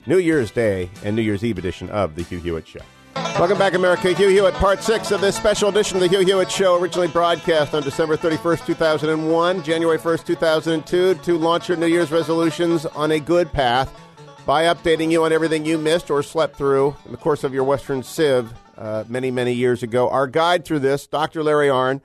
New 0.06 0.18
Year's 0.18 0.52
Day 0.52 0.90
and 1.04 1.16
New 1.16 1.22
Year's 1.22 1.44
Eve 1.44 1.58
edition 1.58 1.90
of 1.90 2.16
The 2.16 2.24
Hugh 2.24 2.40
Hewitt 2.40 2.68
Show. 2.68 2.82
Welcome 3.16 3.58
back, 3.58 3.74
America. 3.74 4.14
Hugh 4.14 4.30
Hewitt, 4.30 4.54
part 4.56 4.84
six 4.84 5.12
of 5.12 5.22
this 5.22 5.36
special 5.36 5.70
edition 5.70 5.98
of 5.98 6.02
The 6.02 6.08
Hugh 6.08 6.26
Hewitt 6.26 6.52
Show, 6.52 6.80
originally 6.80 7.08
broadcast 7.08 7.74
on 7.74 7.82
December 7.82 8.16
31st, 8.16 8.66
2001, 8.66 9.64
January 9.64 9.98
1st, 9.98 10.26
2002, 10.26 11.16
to 11.16 11.38
launch 11.38 11.68
your 11.68 11.78
New 11.78 11.88
Year's 11.88 12.12
resolutions 12.12 12.86
on 12.86 13.12
a 13.12 13.20
good 13.20 13.52
path 13.52 13.92
by 14.46 14.66
updating 14.66 15.10
you 15.10 15.24
on 15.24 15.32
everything 15.32 15.66
you 15.66 15.78
missed 15.78 16.12
or 16.12 16.22
slept 16.22 16.58
through 16.58 16.96
in 17.06 17.12
the 17.12 17.18
course 17.18 17.44
of 17.44 17.54
your 17.54 17.64
Western 17.64 18.04
Civ 18.04 18.54
uh, 18.78 19.04
many, 19.08 19.32
many 19.32 19.54
years 19.54 19.84
ago. 19.84 20.10
Our 20.10 20.28
guide 20.28 20.66
through 20.66 20.80
this, 20.80 21.08
Dr. 21.08 21.44
Larry 21.44 21.68
Arnn, 21.68 22.02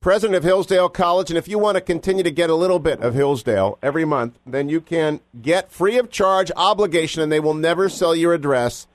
president 0.00 0.36
of 0.36 0.44
Hillsdale 0.44 0.88
College. 0.88 1.30
And 1.30 1.38
if 1.38 1.48
you 1.48 1.58
want 1.58 1.76
to 1.76 1.80
continue 1.80 2.22
to 2.22 2.30
get 2.30 2.50
a 2.50 2.54
little 2.54 2.78
bit 2.78 3.00
of 3.00 3.14
Hillsdale 3.14 3.78
every 3.82 4.04
month, 4.04 4.38
then 4.46 4.68
you 4.68 4.80
can 4.80 5.20
get 5.40 5.72
free 5.72 5.98
of 5.98 6.10
charge 6.10 6.50
obligation, 6.56 7.22
and 7.22 7.30
they 7.30 7.40
will 7.40 7.54
never 7.54 7.88
sell 7.88 8.14
your 8.14 8.34
address. 8.34 8.86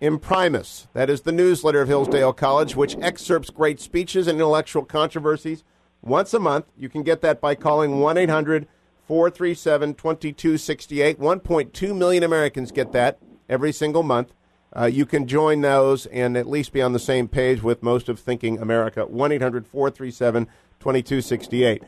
Imprimis. 0.00 0.88
That 0.92 1.08
is 1.08 1.22
the 1.22 1.32
newsletter 1.32 1.80
of 1.80 1.88
Hillsdale 1.88 2.34
College, 2.34 2.76
which 2.76 2.98
excerpts 3.00 3.48
great 3.48 3.80
speeches 3.80 4.26
and 4.26 4.36
intellectual 4.36 4.84
controversies 4.84 5.64
once 6.02 6.34
a 6.34 6.38
month. 6.38 6.66
You 6.76 6.90
can 6.90 7.02
get 7.02 7.22
that 7.22 7.40
by 7.40 7.54
calling 7.54 8.00
1 8.00 8.18
800 8.18 8.68
437 9.06 9.94
2268. 9.94 11.18
1.2 11.18 11.96
million 11.96 12.22
Americans 12.22 12.72
get 12.72 12.92
that 12.92 13.18
every 13.48 13.72
single 13.72 14.02
month. 14.02 14.32
Uh, 14.76 14.84
you 14.84 15.06
can 15.06 15.26
join 15.26 15.62
those 15.62 16.06
and 16.06 16.36
at 16.36 16.46
least 16.46 16.72
be 16.72 16.82
on 16.82 16.92
the 16.92 16.98
same 16.98 17.28
page 17.28 17.62
with 17.62 17.82
most 17.82 18.08
of 18.08 18.20
Thinking 18.20 18.60
America. 18.60 19.06
1 19.06 19.32
800 19.32 19.66
437 19.66 20.46
2268. 20.78 21.82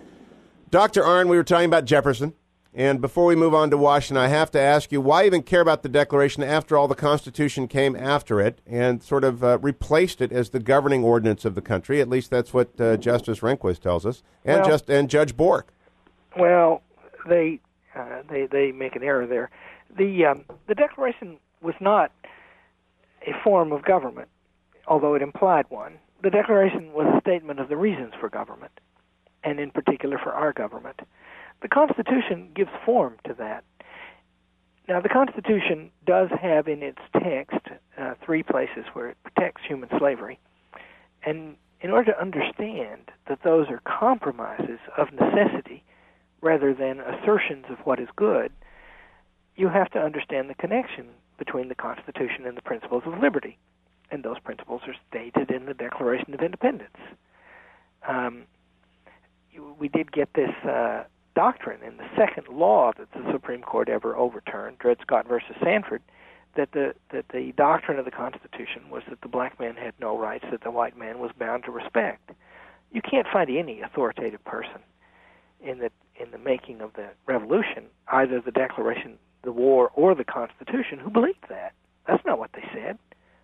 Dr. 0.71 1.02
Arnn, 1.02 1.28
we 1.28 1.37
were 1.37 1.45
talking 1.45 1.66
about 1.66 1.85
Jefferson. 1.85 2.35
And 2.75 3.00
before 3.00 3.25
we 3.25 3.35
move 3.35 3.54
on 3.54 3.71
to 3.71 3.76
Washington, 3.76 4.23
I 4.23 4.28
have 4.28 4.50
to 4.52 4.61
ask 4.61 4.92
you 4.92 5.00
why 5.00 5.26
even 5.26 5.42
care 5.42 5.61
about 5.61 5.83
the 5.83 5.88
Declaration 5.88 6.42
after 6.42 6.76
all 6.76 6.87
the 6.87 6.95
Constitution 6.95 7.66
came 7.66 7.97
after 7.97 8.40
it 8.40 8.61
and 8.66 9.02
sort 9.02 9.25
of 9.25 9.42
uh, 9.42 9.59
replaced 9.59 10.21
it 10.21 10.30
as 10.33 10.50
the 10.50 10.61
governing 10.61 11.02
ordinance 11.02 11.45
of 11.45 11.54
the 11.54 11.62
country? 11.62 12.00
At 12.00 12.09
least 12.09 12.30
that's 12.30 12.52
what 12.54 12.78
uh, 12.80 12.97
Justice 12.97 13.40
Rehnquist 13.40 13.80
tells 13.80 14.07
us, 14.07 14.23
and 14.45 14.61
well, 14.61 14.71
just 14.71 14.90
and 14.90 15.11
Judge 15.11 15.37
Bork. 15.37 15.73
Well, 16.37 16.83
they 17.26 17.61
uh, 17.97 18.23
they 18.30 18.47
they 18.47 18.71
make 18.71 18.95
an 18.95 19.02
error 19.02 19.26
there. 19.26 19.50
The 19.97 20.26
um, 20.26 20.45
the 20.66 20.75
Declaration 20.75 21.38
was 21.62 21.75
not 21.80 22.12
a 23.26 23.32
form 23.42 23.72
of 23.72 23.84
government, 23.84 24.28
although 24.87 25.14
it 25.14 25.22
implied 25.22 25.66
one. 25.68 25.98
The 26.22 26.30
Declaration 26.30 26.92
was 26.92 27.06
a 27.14 27.20
statement 27.20 27.60
of 27.60 27.68
the 27.68 27.76
reasons 27.76 28.12
for 28.18 28.28
government, 28.28 28.72
and 29.44 29.60
in 29.60 29.70
particular 29.70 30.18
for 30.18 30.32
our 30.32 30.52
government. 30.52 31.00
The 31.62 31.68
Constitution 31.68 32.50
gives 32.54 32.70
form 32.84 33.16
to 33.26 33.34
that. 33.34 33.64
Now, 34.88 35.00
the 35.00 35.08
Constitution 35.08 35.90
does 36.06 36.30
have 36.40 36.66
in 36.66 36.82
its 36.82 36.98
text 37.12 37.60
uh, 37.98 38.14
three 38.25 38.42
places 38.42 38.87
where 38.94 39.10
it 39.10 39.16
protects 39.22 39.62
human 39.66 39.90
slavery. 39.98 40.38
And 41.25 41.56
in 41.80 41.90
order 41.90 42.12
to 42.12 42.20
understand 42.20 43.10
that 43.28 43.40
those 43.44 43.68
are 43.68 43.82
compromises 43.84 44.78
of 44.96 45.12
necessity 45.12 45.84
rather 46.40 46.72
than 46.72 47.00
assertions 47.00 47.66
of 47.68 47.78
what 47.84 48.00
is 48.00 48.08
good, 48.16 48.50
you 49.56 49.68
have 49.68 49.90
to 49.90 49.98
understand 49.98 50.48
the 50.48 50.54
connection 50.54 51.08
between 51.38 51.68
the 51.68 51.75
Constitution 51.75 52.47
and 52.47 52.57
the 52.57 52.62
principles 52.62 53.04
of 53.07 53.18
liberty. 53.18 53.59
And 54.11 54.23
those 54.23 54.38
principles 54.38 54.83
are 54.87 54.95
stated 55.09 55.50
in 55.50 55.66
the 55.66 55.75
Declaration 55.75 56.35
of 56.35 56.40
Independence. 56.40 56.97
Um, 58.07 58.45
we 59.78 59.88
did 59.88 60.12
get 60.12 60.33
this 60.35 60.50
uh, 60.64 61.04
doctrine 61.35 61.83
in 61.83 61.97
the 61.97 62.07
second 62.16 62.49
law 62.49 62.92
that 62.99 63.11
the 63.12 63.33
Supreme 63.33 63.62
Court 63.62 63.88
ever 63.88 64.16
overturned, 64.16 64.78
Dred 64.78 64.99
Scott 65.02 65.26
versus 65.28 65.57
Sandford, 65.62 66.02
that 66.57 66.73
the 66.73 66.95
that 67.12 67.26
the 67.33 67.52
doctrine 67.57 67.99
of 67.99 68.04
the 68.04 68.11
Constitution 68.11 68.90
was 68.90 69.02
that 69.09 69.21
the 69.21 69.28
black 69.28 69.61
man 69.61 69.76
had 69.76 69.95
no 70.00 70.18
rights 70.18 70.45
that 70.50 70.62
the 70.62 70.71
white 70.71 70.97
man 70.97 71.18
was 71.18 71.30
bound 71.38 71.64
to 71.64 71.71
respect. 71.71 72.30
You 72.90 73.02
can't 73.02 73.26
find 73.33 73.50
any 73.50 73.80
authoritative 73.80 74.42
person 74.45 74.80
in 75.61 75.78
the 75.78 75.90
in 76.18 76.30
the 76.30 76.38
making 76.38 76.80
of 76.80 76.95
the 76.95 77.09
revolution, 77.26 77.85
either 78.09 78.40
the 78.40 78.50
Declaration 78.50 79.18
the 79.42 79.52
war 79.52 79.90
or 79.95 80.14
the 80.14 80.25
Constitution 80.25 80.99
who 80.99 81.11
believed 81.11 81.45
that. 81.49 81.73
That's 82.07 82.25
not 82.25 82.38
what 82.38 82.50
they 82.52 82.64
said. 82.73 82.99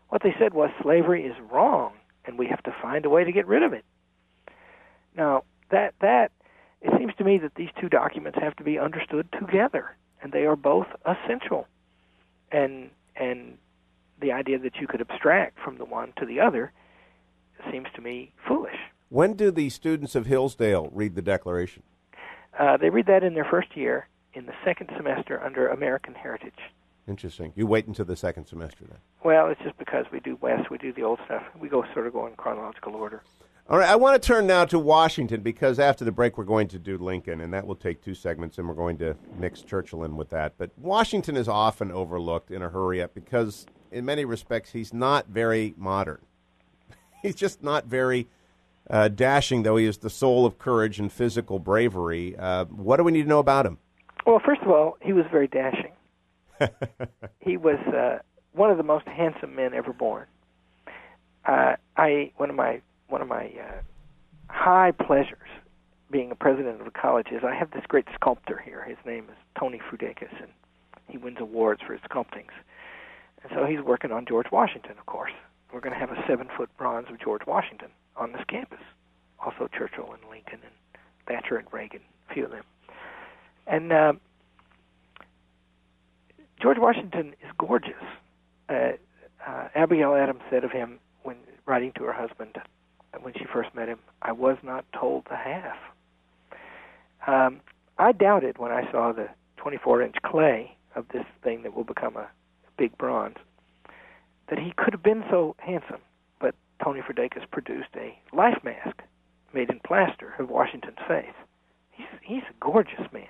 What 0.08 0.22
they 0.22 0.34
said 0.38 0.54
was 0.54 0.70
slavery 0.82 1.24
is 1.24 1.34
wrong 1.50 1.92
and 2.24 2.38
we 2.38 2.46
have 2.46 2.62
to 2.64 2.74
find 2.82 3.04
a 3.04 3.10
way 3.10 3.24
to 3.24 3.32
get 3.32 3.46
rid 3.46 3.62
of 3.62 3.72
it. 3.72 3.84
Now, 5.16 5.44
that 5.70 5.94
that 6.00 6.32
it 6.80 6.92
seems 6.98 7.14
to 7.16 7.24
me 7.24 7.38
that 7.38 7.54
these 7.54 7.70
two 7.80 7.88
documents 7.88 8.38
have 8.40 8.56
to 8.56 8.64
be 8.64 8.78
understood 8.78 9.28
together 9.32 9.96
and 10.22 10.32
they 10.32 10.46
are 10.46 10.56
both 10.56 10.86
essential. 11.04 11.66
And 12.50 12.90
and 13.16 13.58
the 14.20 14.32
idea 14.32 14.58
that 14.58 14.76
you 14.76 14.86
could 14.86 15.00
abstract 15.00 15.58
from 15.62 15.78
the 15.78 15.84
one 15.84 16.12
to 16.16 16.26
the 16.26 16.40
other 16.40 16.72
seems 17.70 17.86
to 17.94 18.00
me 18.00 18.32
foolish. 18.46 18.76
When 19.08 19.34
do 19.34 19.50
the 19.50 19.70
students 19.70 20.14
of 20.14 20.26
Hillsdale 20.26 20.90
read 20.92 21.14
the 21.14 21.22
Declaration? 21.22 21.82
Uh, 22.58 22.76
they 22.76 22.90
read 22.90 23.06
that 23.06 23.22
in 23.22 23.34
their 23.34 23.44
first 23.44 23.76
year, 23.76 24.08
in 24.34 24.46
the 24.46 24.54
second 24.64 24.90
semester 24.96 25.42
under 25.42 25.68
American 25.68 26.14
Heritage. 26.14 26.58
Interesting. 27.06 27.52
You 27.54 27.66
wait 27.66 27.86
until 27.86 28.04
the 28.04 28.16
second 28.16 28.46
semester 28.46 28.84
then. 28.88 28.98
Well, 29.22 29.48
it's 29.48 29.60
just 29.62 29.76
because 29.78 30.06
we 30.10 30.20
do 30.20 30.36
West, 30.40 30.70
we 30.70 30.78
do 30.78 30.92
the 30.92 31.02
old 31.02 31.18
stuff. 31.26 31.42
We 31.58 31.68
go 31.68 31.84
sort 31.92 32.06
of 32.06 32.12
go 32.12 32.26
in 32.26 32.34
chronological 32.34 32.94
order. 32.94 33.22
All 33.68 33.78
right, 33.78 33.88
I 33.88 33.96
want 33.96 34.20
to 34.20 34.26
turn 34.26 34.46
now 34.46 34.66
to 34.66 34.78
Washington 34.78 35.40
because 35.40 35.78
after 35.78 36.04
the 36.04 36.12
break 36.12 36.36
we're 36.36 36.44
going 36.44 36.68
to 36.68 36.78
do 36.78 36.98
Lincoln, 36.98 37.40
and 37.40 37.52
that 37.54 37.66
will 37.66 37.74
take 37.74 38.02
two 38.02 38.14
segments, 38.14 38.58
and 38.58 38.68
we're 38.68 38.74
going 38.74 38.98
to 38.98 39.16
mix 39.38 39.62
Churchill 39.62 40.04
in 40.04 40.16
with 40.16 40.28
that. 40.30 40.54
But 40.58 40.70
Washington 40.76 41.36
is 41.36 41.48
often 41.48 41.90
overlooked 41.90 42.50
in 42.50 42.60
a 42.60 42.68
hurry 42.68 43.02
up 43.02 43.14
because, 43.14 43.64
in 43.90 44.04
many 44.04 44.26
respects, 44.26 44.72
he's 44.72 44.92
not 44.92 45.28
very 45.28 45.74
modern. 45.78 46.20
he's 47.22 47.34
just 47.34 47.62
not 47.62 47.86
very 47.86 48.28
uh, 48.90 49.08
dashing, 49.08 49.62
though 49.62 49.76
he 49.76 49.86
is 49.86 49.98
the 49.98 50.10
soul 50.10 50.44
of 50.44 50.58
courage 50.58 50.98
and 50.98 51.10
physical 51.10 51.58
bravery. 51.58 52.36
Uh, 52.36 52.66
what 52.66 52.98
do 52.98 53.04
we 53.04 53.12
need 53.12 53.22
to 53.22 53.28
know 53.28 53.38
about 53.38 53.64
him? 53.64 53.78
Well, 54.26 54.40
first 54.44 54.62
of 54.62 54.68
all, 54.68 54.96
he 55.02 55.12
was 55.12 55.24
very 55.30 55.48
dashing. 55.48 55.92
he 57.40 57.56
was 57.56 57.78
uh, 57.88 58.18
one 58.52 58.70
of 58.70 58.76
the 58.76 58.82
most 58.82 59.06
handsome 59.06 59.54
men 59.54 59.74
ever 59.74 59.92
born. 59.92 60.26
Uh, 61.44 61.76
I 61.96 62.32
one 62.36 62.48
of 62.48 62.56
my 62.56 62.80
one 63.08 63.20
of 63.20 63.28
my 63.28 63.46
uh, 63.46 63.80
high 64.48 64.92
pleasures 64.92 65.48
being 66.10 66.30
a 66.30 66.34
president 66.34 66.80
of 66.80 66.86
a 66.86 66.90
college 66.90 67.28
is 67.32 67.42
I 67.44 67.54
have 67.54 67.72
this 67.72 67.84
great 67.86 68.06
sculptor 68.14 68.62
here. 68.64 68.84
His 68.84 68.96
name 69.04 69.24
is 69.28 69.36
Tony 69.58 69.78
Frudakis, 69.78 70.40
and 70.40 70.50
he 71.08 71.18
wins 71.18 71.38
awards 71.40 71.82
for 71.86 71.92
his 71.92 72.02
sculptings. 72.02 72.52
And 73.42 73.52
so 73.54 73.66
he's 73.66 73.80
working 73.80 74.12
on 74.12 74.24
George 74.24 74.46
Washington, 74.50 74.92
of 74.98 75.06
course. 75.06 75.32
We're 75.72 75.80
going 75.80 75.92
to 75.92 75.98
have 75.98 76.12
a 76.12 76.24
seven 76.26 76.48
foot 76.56 76.70
bronze 76.78 77.08
of 77.10 77.20
George 77.20 77.42
Washington 77.46 77.88
on 78.16 78.32
this 78.32 78.44
campus. 78.48 78.80
Also 79.44 79.68
Churchill 79.76 80.12
and 80.12 80.22
Lincoln 80.30 80.60
and 80.62 81.00
Thatcher 81.26 81.56
and 81.56 81.66
Reagan, 81.72 82.00
a 82.30 82.34
few 82.34 82.44
of 82.44 82.52
them. 82.52 82.64
And 83.66 83.92
uh, 83.92 84.12
George 86.61 86.78
Washington 86.78 87.35
is 87.42 87.50
gorgeous. 87.59 87.92
Uh, 88.68 88.92
uh, 89.47 89.68
Abigail 89.75 90.14
Adams 90.14 90.40
said 90.50 90.64
of 90.64 90.71
him 90.71 90.99
when 91.23 91.37
writing 91.66 91.92
to 91.97 92.04
her 92.04 92.12
husband 92.12 92.56
when 93.21 93.33
she 93.35 93.44
first 93.44 93.75
met 93.75 93.88
him, 93.88 93.99
"I 94.23 94.33
was 94.33 94.59
not 94.62 94.85
told 94.92 95.26
the 95.30 95.37
half." 95.37 95.76
Um, 97.26 97.61
I 97.99 98.12
doubted 98.12 98.59
when 98.59 98.73
I 98.73 98.90
saw 98.90 99.12
the 99.12 99.28
24-inch 99.59 100.16
clay 100.23 100.76
of 100.94 101.06
this 101.09 101.25
thing 101.42 101.62
that 101.62 101.75
will 101.75 101.85
become 101.85 102.16
a 102.16 102.28
big 102.76 102.97
bronze 102.99 103.37
that 104.49 104.59
he 104.59 104.73
could 104.76 104.92
have 104.92 105.02
been 105.02 105.25
so 105.30 105.54
handsome. 105.59 106.00
But 106.38 106.54
Tony 106.83 107.00
Frudakis 107.00 107.50
produced 107.50 107.88
a 107.97 108.18
life 108.35 108.62
mask 108.62 109.02
made 109.52 109.71
in 109.71 109.80
plaster 109.80 110.35
of 110.38 110.50
Washington's 110.50 110.99
face. 111.09 111.35
He's 111.90 112.06
he's 112.23 112.42
a 112.42 112.54
gorgeous 112.61 113.12
man 113.12 113.28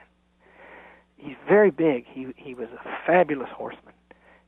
he's 1.24 1.36
very 1.48 1.70
big. 1.70 2.04
He 2.06 2.28
he 2.36 2.54
was 2.54 2.68
a 2.72 2.88
fabulous 3.06 3.50
horseman. 3.50 3.94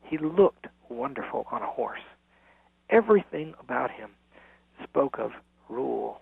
He 0.02 0.18
looked 0.18 0.66
wonderful 0.88 1.47
on 1.50 1.62
a 1.62 1.66
horse. 1.66 2.00
Everything 2.90 3.54
about 3.59 3.90
him 3.90 4.11
spoke 4.85 5.18
of 5.18 5.33
rule, 5.68 6.21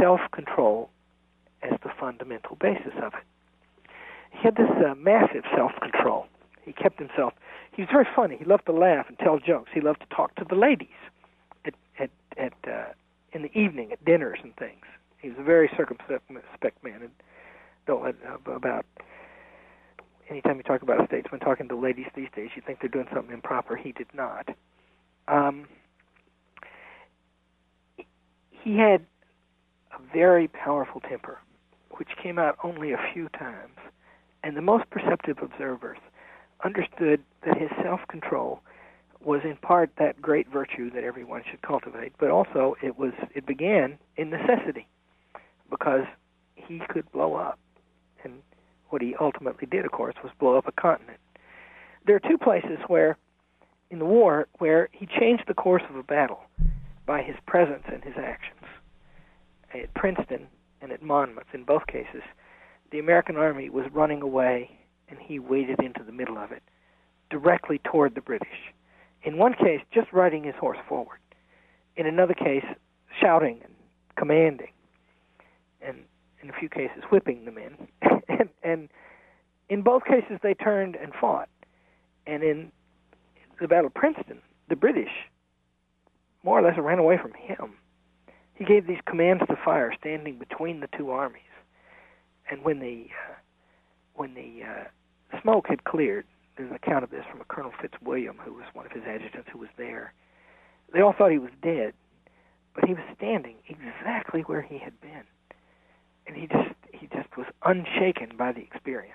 self-control, 0.00 0.88
as 1.62 1.72
the 1.82 1.90
fundamental 2.00 2.56
basis 2.56 2.94
of 3.02 3.12
it. 3.14 3.90
He 4.30 4.38
had 4.42 4.56
this 4.56 4.70
uh, 4.84 4.94
massive 4.94 5.44
self-control. 5.54 6.26
He 6.62 6.72
kept 6.72 6.98
himself. 6.98 7.34
He 7.72 7.82
was 7.82 7.90
very 7.92 8.06
funny. 8.16 8.36
He 8.38 8.44
loved 8.44 8.66
to 8.66 8.72
laugh 8.72 9.06
and 9.08 9.18
tell 9.18 9.38
jokes. 9.38 9.70
He 9.74 9.80
loved 9.80 10.00
to 10.00 10.16
talk 10.16 10.34
to 10.36 10.44
the 10.48 10.54
ladies 10.54 10.88
at 11.64 11.74
at 11.98 12.10
at 12.38 12.54
uh, 12.66 12.92
in 13.32 13.42
the 13.42 13.58
evening 13.58 13.92
at 13.92 14.02
dinners 14.04 14.38
and 14.42 14.56
things. 14.56 14.84
He 15.20 15.28
was 15.28 15.38
a 15.38 15.42
very 15.42 15.70
circumspect 15.76 16.82
man 16.82 17.02
and 17.02 17.10
don't 17.86 18.04
let, 18.04 18.14
uh, 18.26 18.52
about 18.52 18.84
anytime 20.28 20.56
you 20.56 20.62
talk 20.62 20.82
about 20.82 21.02
a 21.02 21.06
statesman 21.06 21.40
talking 21.40 21.68
to 21.68 21.76
ladies 21.76 22.06
these 22.14 22.28
days, 22.34 22.50
you 22.56 22.62
think 22.66 22.80
they're 22.80 22.88
doing 22.88 23.08
something 23.12 23.32
improper. 23.32 23.76
He 23.76 23.92
did 23.92 24.08
not. 24.14 24.48
Um, 25.28 25.66
he 28.50 28.76
had 28.76 29.04
a 29.92 30.12
very 30.12 30.48
powerful 30.48 31.00
temper, 31.00 31.38
which 31.92 32.08
came 32.22 32.38
out 32.38 32.58
only 32.62 32.92
a 32.92 32.98
few 33.12 33.28
times, 33.30 33.76
and 34.42 34.56
the 34.56 34.62
most 34.62 34.88
perceptive 34.90 35.38
observers 35.40 35.98
understood 36.64 37.22
that 37.44 37.56
his 37.58 37.70
self-control 37.82 38.60
was 39.24 39.40
in 39.44 39.56
part 39.56 39.90
that 39.98 40.20
great 40.22 40.48
virtue 40.48 40.90
that 40.90 41.02
everyone 41.02 41.42
should 41.50 41.60
cultivate, 41.62 42.12
but 42.18 42.30
also 42.30 42.76
it 42.82 42.98
was 42.98 43.12
it 43.34 43.44
began 43.46 43.98
in 44.16 44.30
necessity 44.30 44.86
because 45.68 46.04
he 46.54 46.80
could 46.88 47.10
blow 47.12 47.34
up 47.34 47.58
and 48.22 48.40
what 48.90 49.02
he 49.02 49.14
ultimately 49.20 49.66
did, 49.66 49.84
of 49.84 49.92
course, 49.92 50.14
was 50.22 50.32
blow 50.38 50.56
up 50.56 50.66
a 50.66 50.72
continent. 50.72 51.18
There 52.06 52.16
are 52.16 52.20
two 52.20 52.38
places 52.38 52.78
where, 52.86 53.16
in 53.90 53.98
the 53.98 54.04
war, 54.04 54.48
where 54.58 54.88
he 54.92 55.06
changed 55.06 55.44
the 55.46 55.54
course 55.54 55.82
of 55.90 55.96
a 55.96 56.02
battle 56.02 56.40
by 57.04 57.22
his 57.22 57.36
presence 57.46 57.84
and 57.92 58.02
his 58.02 58.14
actions. 58.16 58.62
At 59.74 59.92
Princeton 59.94 60.46
and 60.80 60.92
at 60.92 61.02
Monmouth, 61.02 61.46
in 61.52 61.64
both 61.64 61.86
cases, 61.86 62.22
the 62.90 62.98
American 62.98 63.36
army 63.36 63.68
was 63.68 63.86
running 63.92 64.22
away, 64.22 64.70
and 65.08 65.18
he 65.18 65.38
waded 65.38 65.80
into 65.80 66.02
the 66.04 66.12
middle 66.12 66.38
of 66.38 66.52
it, 66.52 66.62
directly 67.30 67.80
toward 67.84 68.14
the 68.14 68.20
British. 68.20 68.72
In 69.22 69.38
one 69.38 69.54
case, 69.54 69.80
just 69.92 70.12
riding 70.12 70.44
his 70.44 70.54
horse 70.54 70.78
forward. 70.88 71.18
In 71.96 72.06
another 72.06 72.34
case, 72.34 72.64
shouting 73.20 73.60
and 73.64 73.74
commanding. 74.16 74.70
And 75.80 76.04
in 76.42 76.50
a 76.50 76.52
few 76.52 76.68
cases, 76.68 77.02
whipping 77.10 77.44
the 77.44 77.52
men. 77.52 77.88
and, 78.28 78.48
and 78.62 78.88
in 79.68 79.82
both 79.82 80.04
cases, 80.04 80.38
they 80.42 80.54
turned 80.54 80.96
and 80.96 81.12
fought. 81.14 81.48
And 82.26 82.42
in 82.42 82.72
the 83.60 83.68
Battle 83.68 83.86
of 83.86 83.94
Princeton, 83.94 84.40
the 84.68 84.76
British 84.76 85.10
more 86.42 86.58
or 86.58 86.62
less 86.62 86.78
ran 86.78 86.98
away 86.98 87.18
from 87.20 87.32
him. 87.34 87.74
He 88.54 88.64
gave 88.64 88.86
these 88.86 89.00
commands 89.06 89.42
to 89.48 89.56
fire, 89.64 89.92
standing 89.98 90.38
between 90.38 90.80
the 90.80 90.88
two 90.96 91.10
armies. 91.10 91.42
And 92.50 92.62
when 92.62 92.78
the 92.78 93.08
uh, 93.10 93.34
when 94.14 94.34
the 94.34 94.62
uh, 94.64 95.40
smoke 95.42 95.66
had 95.68 95.84
cleared, 95.84 96.24
there's 96.56 96.70
an 96.70 96.76
account 96.76 97.04
of 97.04 97.10
this 97.10 97.24
from 97.30 97.40
a 97.40 97.44
Colonel 97.44 97.72
Fitzwilliam, 97.82 98.38
who 98.38 98.54
was 98.54 98.64
one 98.72 98.86
of 98.86 98.92
his 98.92 99.02
adjutants, 99.02 99.48
who 99.52 99.58
was 99.58 99.68
there. 99.76 100.14
They 100.92 101.00
all 101.00 101.12
thought 101.12 101.32
he 101.32 101.38
was 101.38 101.50
dead, 101.62 101.92
but 102.74 102.86
he 102.86 102.94
was 102.94 103.02
standing 103.16 103.56
exactly 103.68 104.42
where 104.42 104.62
he 104.62 104.78
had 104.78 104.98
been 105.00 105.24
and 106.26 106.36
he 106.36 106.46
just 106.46 106.74
he 106.92 107.06
just 107.08 107.36
was 107.36 107.46
unshaken 107.64 108.32
by 108.36 108.52
the 108.52 108.60
experience. 108.60 109.12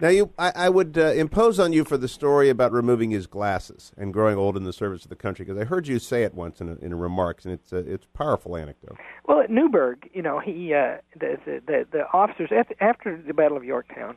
Now, 0.00 0.08
you, 0.08 0.32
I, 0.36 0.52
I 0.54 0.68
would 0.68 0.98
uh, 0.98 1.12
impose 1.12 1.60
on 1.60 1.72
you 1.72 1.84
for 1.84 1.96
the 1.96 2.08
story 2.08 2.48
about 2.50 2.72
removing 2.72 3.12
his 3.12 3.28
glasses 3.28 3.92
and 3.96 4.12
growing 4.12 4.36
old 4.36 4.56
in 4.56 4.64
the 4.64 4.72
service 4.72 5.04
of 5.04 5.08
the 5.08 5.16
country 5.16 5.44
because 5.44 5.60
I 5.60 5.64
heard 5.64 5.86
you 5.86 6.00
say 6.00 6.24
it 6.24 6.34
once 6.34 6.60
in 6.60 6.68
a, 6.68 6.74
in 6.84 6.92
a 6.92 6.96
remarks, 6.96 7.44
and 7.44 7.54
it's 7.54 7.72
a, 7.72 7.76
it's 7.76 8.04
a 8.04 8.18
powerful 8.18 8.56
anecdote. 8.56 8.98
Well, 9.26 9.40
at 9.40 9.50
Newburgh, 9.50 10.10
you 10.12 10.20
know, 10.20 10.40
he 10.40 10.74
uh, 10.74 10.96
the, 11.18 11.38
the 11.44 11.62
the 11.66 11.86
the 11.92 12.12
officers 12.12 12.50
after 12.80 13.16
the 13.16 13.32
Battle 13.32 13.56
of 13.56 13.64
Yorktown, 13.64 14.16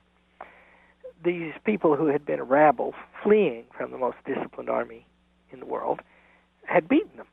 these 1.24 1.54
people 1.64 1.96
who 1.96 2.08
had 2.08 2.26
been 2.26 2.40
a 2.40 2.44
rabble 2.44 2.96
fleeing 3.24 3.66
from 3.76 3.92
the 3.92 3.98
most 3.98 4.18
disciplined 4.26 4.70
army 4.70 5.06
in 5.52 5.60
the 5.60 5.66
world 5.66 6.02
had 6.66 6.88
beaten 6.90 7.16
them 7.18 7.28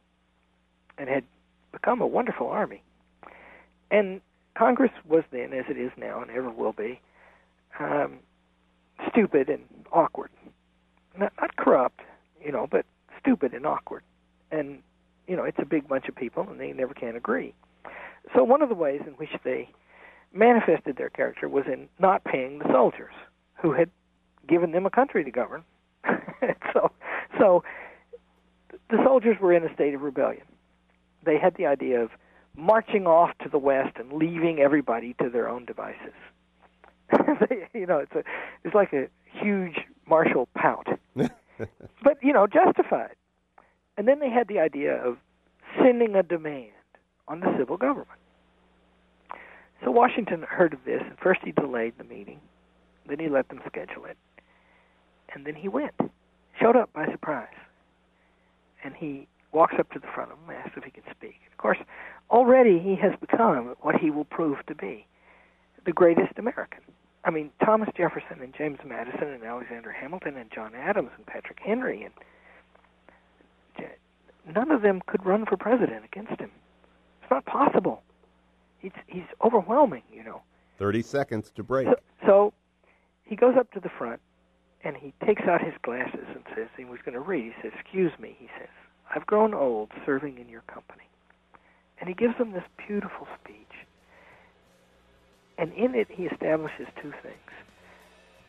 and 0.98 1.08
had 1.08 1.24
become 1.72 2.00
a 2.00 2.06
wonderful 2.06 2.48
army. 2.48 2.82
And 3.90 4.20
Congress 4.56 4.92
was 5.06 5.24
then, 5.30 5.52
as 5.52 5.64
it 5.68 5.76
is 5.76 5.90
now 5.96 6.20
and 6.22 6.30
ever 6.30 6.50
will 6.50 6.72
be, 6.72 7.00
um, 7.78 8.18
stupid 9.10 9.48
and 9.48 9.62
awkward. 9.92 10.30
Not, 11.18 11.32
not 11.40 11.56
corrupt, 11.56 12.00
you 12.44 12.52
know, 12.52 12.66
but 12.70 12.86
stupid 13.20 13.52
and 13.52 13.66
awkward. 13.66 14.02
And, 14.50 14.80
you 15.26 15.36
know, 15.36 15.44
it's 15.44 15.58
a 15.58 15.64
big 15.64 15.88
bunch 15.88 16.08
of 16.08 16.14
people 16.14 16.46
and 16.48 16.60
they 16.60 16.72
never 16.72 16.94
can 16.94 17.16
agree. 17.16 17.54
So 18.34 18.44
one 18.44 18.62
of 18.62 18.68
the 18.68 18.74
ways 18.74 19.02
in 19.06 19.12
which 19.14 19.30
they 19.44 19.68
manifested 20.32 20.96
their 20.96 21.10
character 21.10 21.48
was 21.48 21.64
in 21.66 21.88
not 21.98 22.24
paying 22.24 22.58
the 22.58 22.72
soldiers 22.72 23.14
who 23.54 23.72
had 23.72 23.90
given 24.48 24.72
them 24.72 24.86
a 24.86 24.90
country 24.90 25.24
to 25.24 25.30
govern. 25.30 25.64
so, 26.72 26.90
so 27.38 27.64
the 28.90 28.98
soldiers 29.04 29.36
were 29.40 29.52
in 29.52 29.64
a 29.64 29.72
state 29.74 29.94
of 29.94 30.02
rebellion. 30.02 30.42
They 31.24 31.38
had 31.38 31.56
the 31.56 31.66
idea 31.66 32.02
of 32.02 32.10
marching 32.56 33.06
off 33.06 33.30
to 33.42 33.48
the 33.48 33.58
west 33.58 33.96
and 33.96 34.12
leaving 34.12 34.60
everybody 34.60 35.14
to 35.22 35.28
their 35.28 35.48
own 35.48 35.64
devices. 35.64 36.14
you 37.74 37.86
know, 37.86 37.98
it's 37.98 38.12
a 38.12 38.24
it's 38.64 38.74
like 38.74 38.92
a 38.92 39.08
huge 39.24 39.76
martial 40.06 40.48
pout, 40.54 40.86
but 41.14 42.18
you 42.22 42.32
know, 42.32 42.46
justified. 42.46 43.14
And 43.96 44.08
then 44.08 44.18
they 44.18 44.30
had 44.30 44.48
the 44.48 44.58
idea 44.58 44.94
of 44.94 45.18
sending 45.80 46.16
a 46.16 46.22
demand 46.22 46.72
on 47.28 47.40
the 47.40 47.54
civil 47.58 47.76
government. 47.76 48.18
So 49.84 49.90
Washington 49.90 50.42
heard 50.42 50.72
of 50.72 50.84
this, 50.84 51.02
and 51.02 51.18
first 51.18 51.40
he 51.44 51.52
delayed 51.52 51.94
the 51.98 52.04
meeting, 52.04 52.40
then 53.06 53.18
he 53.18 53.28
let 53.28 53.48
them 53.48 53.60
schedule 53.66 54.06
it, 54.06 54.16
and 55.32 55.44
then 55.44 55.54
he 55.54 55.68
went, 55.68 55.94
showed 56.58 56.76
up 56.76 56.92
by 56.92 57.06
surprise, 57.10 57.48
and 58.82 58.94
he 58.94 59.28
walks 59.54 59.76
up 59.78 59.90
to 59.92 59.98
the 59.98 60.06
front 60.14 60.32
of 60.32 60.38
them, 60.46 60.56
asks 60.56 60.76
if 60.76 60.84
he 60.84 60.90
can 60.90 61.04
speak. 61.10 61.40
Of 61.50 61.58
course, 61.58 61.78
already 62.30 62.78
he 62.78 62.96
has 62.96 63.12
become 63.20 63.74
what 63.80 63.96
he 63.96 64.10
will 64.10 64.24
prove 64.24 64.58
to 64.66 64.74
be 64.74 65.06
the 65.84 65.92
greatest 65.92 66.38
American. 66.38 66.80
I 67.24 67.30
mean, 67.30 67.50
Thomas 67.64 67.88
Jefferson 67.96 68.40
and 68.42 68.54
James 68.54 68.78
Madison 68.84 69.28
and 69.28 69.42
Alexander 69.44 69.92
Hamilton 69.92 70.36
and 70.36 70.50
John 70.50 70.74
Adams 70.74 71.10
and 71.16 71.24
Patrick 71.26 71.60
Henry 71.62 72.02
and 72.02 72.12
none 74.54 74.70
of 74.70 74.82
them 74.82 75.02
could 75.06 75.24
run 75.24 75.46
for 75.46 75.56
president 75.56 76.04
against 76.04 76.38
him. 76.40 76.50
It's 77.22 77.30
not 77.30 77.44
possible. 77.46 78.02
He's 78.78 78.92
he's 79.06 79.24
overwhelming, 79.42 80.02
you 80.12 80.22
know. 80.22 80.42
Thirty 80.78 81.02
seconds 81.02 81.50
to 81.54 81.62
break. 81.62 81.86
So, 81.86 81.96
so 82.26 82.52
he 83.24 83.36
goes 83.36 83.56
up 83.58 83.70
to 83.72 83.80
the 83.80 83.88
front 83.88 84.20
and 84.82 84.96
he 84.96 85.14
takes 85.24 85.42
out 85.42 85.64
his 85.64 85.74
glasses 85.82 86.26
and 86.34 86.44
says 86.54 86.68
he 86.76 86.84
was 86.84 86.98
going 87.04 87.14
to 87.14 87.20
read. 87.20 87.44
He 87.44 87.62
says, 87.62 87.72
"Excuse 87.80 88.12
me," 88.18 88.36
he 88.38 88.48
says. 88.58 88.68
"I've 89.12 89.26
grown 89.26 89.54
old 89.54 89.90
serving 90.06 90.38
in 90.38 90.48
your 90.48 90.62
company." 90.62 91.08
And 91.98 92.08
he 92.08 92.14
gives 92.14 92.36
them 92.38 92.52
this 92.52 92.64
beautiful 92.76 93.26
speech. 93.42 93.56
And 95.56 95.72
in 95.72 95.94
it, 95.94 96.08
he 96.10 96.26
establishes 96.26 96.88
two 97.00 97.12
things. 97.22 97.36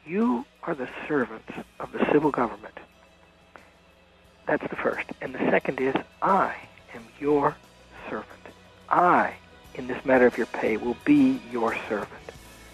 You 0.06 0.46
are 0.64 0.76
the 0.76 0.90
servants 1.08 1.52
of 1.80 1.92
the 1.92 2.06
civil 2.12 2.32
government. 2.32 2.80
That's 4.48 4.68
the 4.70 4.76
first. 4.76 5.08
And 5.22 5.34
the 5.34 5.50
second 5.50 5.80
is, 5.80 5.96
I 6.22 6.56
am 6.94 7.04
your 7.20 7.56
servant. 8.10 8.30
I, 8.90 9.36
in 9.76 9.88
this 9.88 10.04
matter 10.06 10.26
of 10.28 10.38
your 10.38 10.48
pay, 10.48 10.78
will 10.78 10.98
be 11.06 11.42
your 11.52 11.76
servant. 11.90 12.10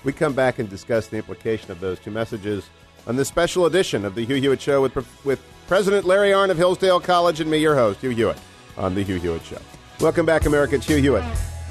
We 0.03 0.11
come 0.11 0.33
back 0.33 0.59
and 0.59 0.69
discuss 0.69 1.07
the 1.07 1.17
implication 1.17 1.71
of 1.71 1.79
those 1.79 1.99
two 1.99 2.11
messages 2.11 2.69
on 3.07 3.15
this 3.15 3.27
special 3.27 3.65
edition 3.65 4.03
of 4.03 4.15
the 4.15 4.25
Hugh 4.25 4.35
Hewitt 4.35 4.61
Show 4.61 4.81
with, 4.81 4.95
with 5.23 5.41
President 5.71 6.05
Larry 6.05 6.31
Arnn 6.31 6.49
of 6.49 6.57
Hillsdale 6.57 6.99
College 6.99 7.39
and 7.39 7.49
me, 7.49 7.57
your 7.59 7.75
host, 7.75 8.01
Hugh 8.01 8.09
Hewitt, 8.09 8.37
on 8.75 8.93
the 8.93 9.03
Hugh 9.03 9.21
Hewitt 9.21 9.41
Show. 9.45 9.57
Welcome 10.01 10.25
back, 10.25 10.45
America. 10.45 10.75
It's 10.75 10.85
Hugh 10.85 10.97
Hewitt, 10.97 11.23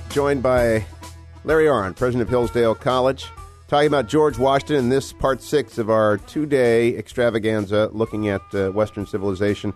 joined 0.09 0.43
by 0.43 0.87
Larry 1.45 1.67
Arnn, 1.67 1.95
president 1.95 2.23
of 2.23 2.31
Hillsdale 2.31 2.75
College, 2.75 3.27
talking 3.69 3.89
about 3.89 4.09
George 4.09 4.39
Washington 4.39 4.77
in 4.77 4.89
this 4.89 5.13
part 5.13 5.43
six 5.43 5.77
of 5.77 5.91
our 5.91 6.17
two 6.17 6.47
day 6.47 6.97
extravaganza 6.97 7.91
looking 7.93 8.29
at 8.29 8.41
uh, 8.55 8.71
Western 8.71 9.05
civilization. 9.05 9.75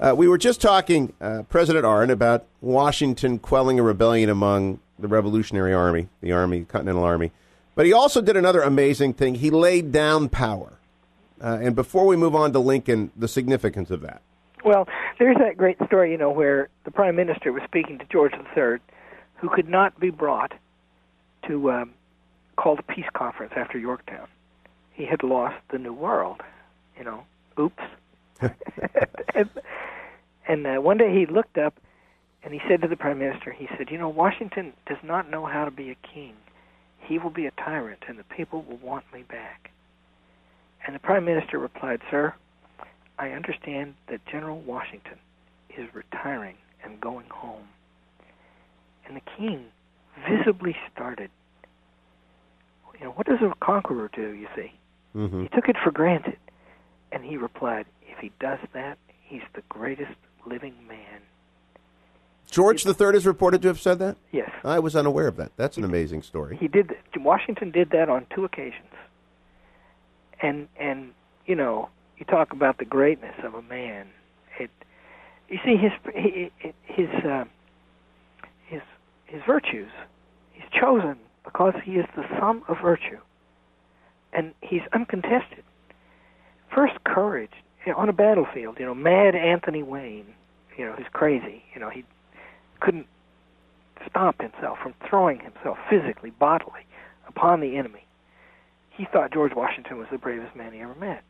Uh, 0.00 0.14
we 0.16 0.26
were 0.26 0.36
just 0.36 0.60
talking, 0.60 1.12
uh, 1.20 1.44
President 1.44 1.84
Arnn, 1.84 2.10
about 2.10 2.46
Washington 2.60 3.38
quelling 3.38 3.78
a 3.78 3.84
rebellion 3.84 4.30
among 4.30 4.80
the 4.98 5.06
Revolutionary 5.06 5.72
Army, 5.72 6.08
the 6.22 6.32
Army, 6.32 6.64
Continental 6.64 7.04
Army. 7.04 7.30
But 7.76 7.86
he 7.86 7.92
also 7.92 8.20
did 8.20 8.36
another 8.36 8.62
amazing 8.62 9.12
thing. 9.12 9.36
He 9.36 9.50
laid 9.50 9.92
down 9.92 10.28
power. 10.28 10.79
Uh, 11.40 11.58
and 11.62 11.74
before 11.74 12.06
we 12.06 12.16
move 12.16 12.34
on 12.34 12.52
to 12.52 12.58
Lincoln, 12.58 13.10
the 13.16 13.28
significance 13.28 13.90
of 13.90 14.02
that. 14.02 14.22
Well, 14.64 14.86
there's 15.18 15.38
that 15.38 15.56
great 15.56 15.78
story, 15.86 16.12
you 16.12 16.18
know, 16.18 16.30
where 16.30 16.68
the 16.84 16.90
prime 16.90 17.16
minister 17.16 17.52
was 17.52 17.62
speaking 17.64 17.98
to 17.98 18.04
George 18.10 18.32
III, 18.34 18.78
who 19.36 19.48
could 19.48 19.68
not 19.68 19.98
be 19.98 20.10
brought 20.10 20.52
to 21.48 21.70
um, 21.72 21.94
call 22.56 22.76
the 22.76 22.82
peace 22.82 23.08
conference 23.14 23.54
after 23.56 23.78
Yorktown. 23.78 24.28
He 24.92 25.06
had 25.06 25.22
lost 25.22 25.56
the 25.70 25.78
New 25.78 25.94
World, 25.94 26.42
you 26.98 27.04
know. 27.04 27.24
Oops. 27.58 27.82
and 29.34 29.48
and 30.46 30.66
uh, 30.66 30.76
one 30.80 30.98
day 30.98 31.12
he 31.12 31.26
looked 31.26 31.58
up 31.58 31.74
and 32.42 32.52
he 32.52 32.60
said 32.68 32.82
to 32.82 32.88
the 32.88 32.96
prime 32.96 33.18
minister, 33.18 33.50
he 33.50 33.68
said, 33.76 33.90
"You 33.90 33.98
know, 33.98 34.08
Washington 34.08 34.72
does 34.86 34.98
not 35.02 35.30
know 35.30 35.46
how 35.46 35.64
to 35.64 35.70
be 35.70 35.90
a 35.90 35.94
king. 35.94 36.34
he 36.98 37.18
will 37.18 37.30
be 37.30 37.46
a 37.46 37.50
tyrant, 37.52 38.04
and 38.08 38.18
the 38.18 38.24
people 38.24 38.62
will 38.62 38.76
want 38.76 39.04
me 39.12 39.22
back. 39.22 39.70
And 40.90 40.96
the 40.96 41.06
Prime 41.06 41.24
Minister 41.24 41.56
replied, 41.56 42.00
Sir, 42.10 42.34
I 43.16 43.30
understand 43.30 43.94
that 44.08 44.26
General 44.26 44.58
Washington 44.58 45.18
is 45.78 45.86
retiring 45.94 46.56
and 46.82 47.00
going 47.00 47.28
home. 47.30 47.62
And 49.06 49.16
the 49.16 49.20
king 49.38 49.66
visibly 50.28 50.74
started. 50.92 51.30
You 52.98 53.04
know, 53.04 53.12
what 53.12 53.28
does 53.28 53.38
a 53.40 53.54
conqueror 53.64 54.10
do, 54.12 54.32
you 54.32 54.48
see? 54.56 54.72
Mm-hmm. 55.14 55.42
He 55.42 55.48
took 55.50 55.68
it 55.68 55.76
for 55.80 55.92
granted. 55.92 56.38
And 57.12 57.24
he 57.24 57.36
replied, 57.36 57.86
If 58.08 58.18
he 58.18 58.32
does 58.40 58.58
that, 58.72 58.98
he's 59.22 59.42
the 59.54 59.62
greatest 59.68 60.18
living 60.44 60.74
man. 60.88 61.20
George 62.50 62.84
III 62.84 63.14
is 63.14 63.28
reported 63.28 63.62
to 63.62 63.68
have 63.68 63.80
said 63.80 64.00
that? 64.00 64.16
Yes. 64.32 64.50
I 64.64 64.80
was 64.80 64.96
unaware 64.96 65.28
of 65.28 65.36
that. 65.36 65.52
That's 65.56 65.76
an 65.76 65.84
amazing 65.84 66.22
story. 66.22 66.56
He 66.56 66.66
did 66.66 66.88
that. 66.88 67.22
Washington 67.22 67.70
did 67.70 67.90
that 67.90 68.08
on 68.08 68.26
two 68.34 68.44
occasions. 68.44 68.90
And 70.42 70.68
and 70.78 71.12
you 71.46 71.54
know, 71.54 71.88
you 72.18 72.24
talk 72.24 72.52
about 72.52 72.78
the 72.78 72.84
greatness 72.84 73.34
of 73.44 73.54
a 73.54 73.62
man. 73.62 74.08
It 74.58 74.70
you 75.48 75.58
see 75.64 75.76
his 75.76 75.92
his 76.84 77.08
uh, 77.24 77.44
his 78.66 78.82
his 79.26 79.42
virtues. 79.46 79.90
He's 80.52 80.64
chosen 80.78 81.16
because 81.44 81.74
he 81.84 81.92
is 81.92 82.06
the 82.16 82.24
sum 82.38 82.62
of 82.68 82.76
virtue, 82.82 83.18
and 84.32 84.54
he's 84.60 84.82
uncontested. 84.92 85.64
First, 86.74 87.02
courage 87.04 87.50
on 87.96 88.08
a 88.08 88.12
battlefield. 88.12 88.76
You 88.78 88.86
know, 88.86 88.94
mad 88.94 89.34
Anthony 89.34 89.82
Wayne. 89.82 90.26
You 90.76 90.86
know, 90.86 90.94
he's 90.96 91.08
crazy. 91.12 91.62
You 91.74 91.80
know, 91.80 91.90
he 91.90 92.04
couldn't 92.80 93.06
stop 94.08 94.40
himself 94.40 94.78
from 94.82 94.94
throwing 95.08 95.40
himself 95.40 95.78
physically, 95.88 96.30
bodily, 96.30 96.86
upon 97.28 97.60
the 97.60 97.76
enemy. 97.76 98.04
He 99.00 99.06
thought 99.10 99.32
George 99.32 99.54
Washington 99.54 99.96
was 99.96 100.08
the 100.12 100.18
bravest 100.18 100.54
man 100.54 100.74
he 100.74 100.80
ever 100.80 100.94
met. 100.94 101.22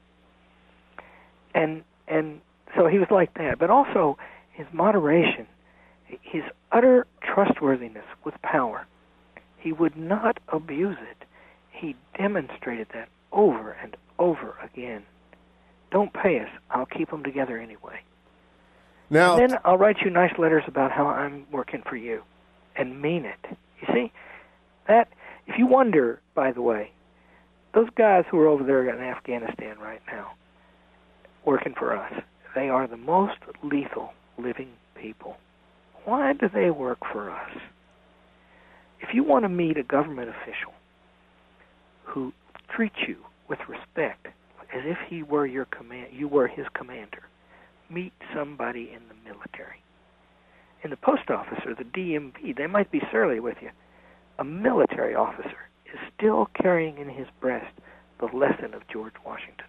And 1.54 1.85
and 2.09 2.40
so 2.76 2.88
he 2.88 2.98
was 2.98 3.06
like 3.12 3.35
that, 3.35 3.61
but 3.61 3.70
also 3.70 4.18
his 4.50 4.66
moderation, 4.72 5.46
his 6.20 6.42
utter 6.72 7.06
trustworthiness 7.22 8.06
with 8.24 8.35
power. 8.42 8.88
He 9.56 9.70
would 9.72 9.96
not 9.96 10.40
abuse 10.48 10.96
it. 11.12 11.24
He 11.70 11.94
demonstrated 12.18 12.88
that 12.92 13.09
over 13.30 13.70
and 13.70 13.96
over 14.18 14.56
again. 14.64 15.04
Don't 15.92 16.12
pay 16.12 16.40
us. 16.40 16.48
I'll 16.72 16.87
keep 16.87 17.11
them 17.11 17.22
together 17.22 17.56
anyway. 17.56 18.00
Now, 19.11 19.37
and 19.38 19.48
then 19.48 19.59
I'll 19.64 19.78
write 19.78 19.98
you 20.04 20.11
nice 20.11 20.37
letters 20.38 20.64
about 20.66 20.90
how 20.90 21.06
I'm 21.06 21.46
working 21.52 21.83
for 21.88 21.94
you, 21.94 22.24
and 22.74 23.00
mean 23.00 23.24
it. 23.24 23.56
You 23.80 23.94
see, 23.94 24.12
that 24.88 25.06
if 25.46 25.56
you 25.56 25.68
wonder, 25.68 26.20
by 26.35 26.50
the 26.50 26.62
way, 26.62 26.90
those 27.74 27.88
guys 27.96 28.24
who 28.30 28.38
are 28.38 28.48
over 28.48 28.64
there 28.64 28.88
in 28.88 29.00
Afghanistan 29.00 29.78
right 29.78 30.00
now, 30.06 30.33
working 31.44 31.74
for 31.78 31.96
us, 31.96 32.12
they 32.54 32.68
are 32.68 32.87
the 32.87 32.96
most 32.96 33.38
lethal 33.62 34.12
living 34.38 34.70
people. 35.00 35.37
Why 36.04 36.33
do 36.33 36.48
they 36.52 36.70
work 36.70 36.98
for 37.12 37.30
us? 37.30 37.50
If 39.00 39.14
you 39.14 39.22
want 39.22 39.44
to 39.44 39.48
meet 39.48 39.76
a 39.76 39.83
government 39.83 40.28
official 40.28 40.72
who 42.04 42.33
treats 42.74 42.96
you 43.06 43.16
with 43.48 43.61
respect, 43.68 44.26
as 44.74 44.83
if 44.85 44.98
he 45.09 45.22
were 45.22 45.46
your 45.46 45.64
command, 45.66 46.09
you 46.12 46.28
were 46.28 46.46
his 46.46 46.66
commander, 46.74 47.22
meet 47.88 48.12
somebody 48.35 48.90
in 48.94 49.02
the 49.09 49.14
military. 49.24 49.83
In 50.83 50.90
the 50.90 50.96
post 50.96 51.30
office 51.30 51.61
or 51.66 51.74
the 51.74 51.85
DMV, 51.85 52.56
they 52.56 52.66
might 52.66 52.90
be 52.90 53.00
surly 53.12 53.40
with 53.40 53.56
you. 53.61 53.70
A 54.38 54.44
military 54.44 55.14
officer 55.14 55.69
is 55.92 56.00
still 56.16 56.48
carrying 56.55 56.98
in 56.98 57.09
his 57.09 57.26
breast 57.40 57.72
the 58.18 58.26
lesson 58.26 58.74
of 58.74 58.87
George 58.88 59.14
Washington. 59.24 59.66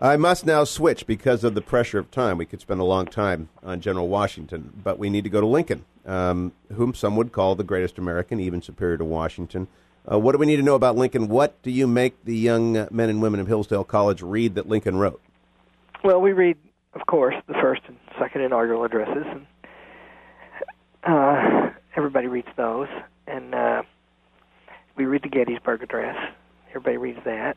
I 0.00 0.16
must 0.16 0.46
now 0.46 0.64
switch 0.64 1.06
because 1.06 1.44
of 1.44 1.54
the 1.54 1.60
pressure 1.60 1.98
of 1.98 2.10
time. 2.10 2.38
We 2.38 2.46
could 2.46 2.60
spend 2.60 2.80
a 2.80 2.84
long 2.84 3.06
time 3.06 3.50
on 3.62 3.80
General 3.80 4.08
Washington, 4.08 4.72
but 4.82 4.98
we 4.98 5.10
need 5.10 5.24
to 5.24 5.30
go 5.30 5.40
to 5.40 5.46
Lincoln, 5.46 5.84
um, 6.04 6.52
whom 6.74 6.94
some 6.94 7.14
would 7.16 7.30
call 7.30 7.54
the 7.54 7.62
greatest 7.64 7.98
American, 7.98 8.40
even 8.40 8.62
superior 8.62 8.96
to 8.96 9.04
Washington. 9.04 9.68
Uh, 10.10 10.18
what 10.18 10.32
do 10.32 10.38
we 10.38 10.46
need 10.46 10.56
to 10.56 10.62
know 10.62 10.74
about 10.74 10.96
Lincoln? 10.96 11.28
What 11.28 11.60
do 11.62 11.70
you 11.70 11.86
make 11.86 12.24
the 12.24 12.34
young 12.34 12.88
men 12.90 13.10
and 13.10 13.22
women 13.22 13.38
of 13.38 13.46
Hillsdale 13.46 13.84
College 13.84 14.22
read 14.22 14.56
that 14.56 14.68
Lincoln 14.68 14.96
wrote? 14.96 15.20
Well, 16.02 16.20
we 16.20 16.32
read, 16.32 16.56
of 16.94 17.06
course, 17.06 17.36
the 17.46 17.54
first 17.54 17.82
and 17.86 17.96
second 18.18 18.40
inaugural 18.40 18.82
addresses, 18.84 19.24
and 19.24 19.46
uh, 21.04 21.70
everybody 21.94 22.26
reads 22.26 22.48
those. 22.56 22.88
And 23.28 23.54
uh, 23.54 23.82
we 24.96 25.04
read 25.04 25.22
the 25.22 25.28
Gettysburg 25.28 25.82
Address. 25.82 26.16
Everybody 26.70 26.96
reads 26.96 27.24
that, 27.24 27.56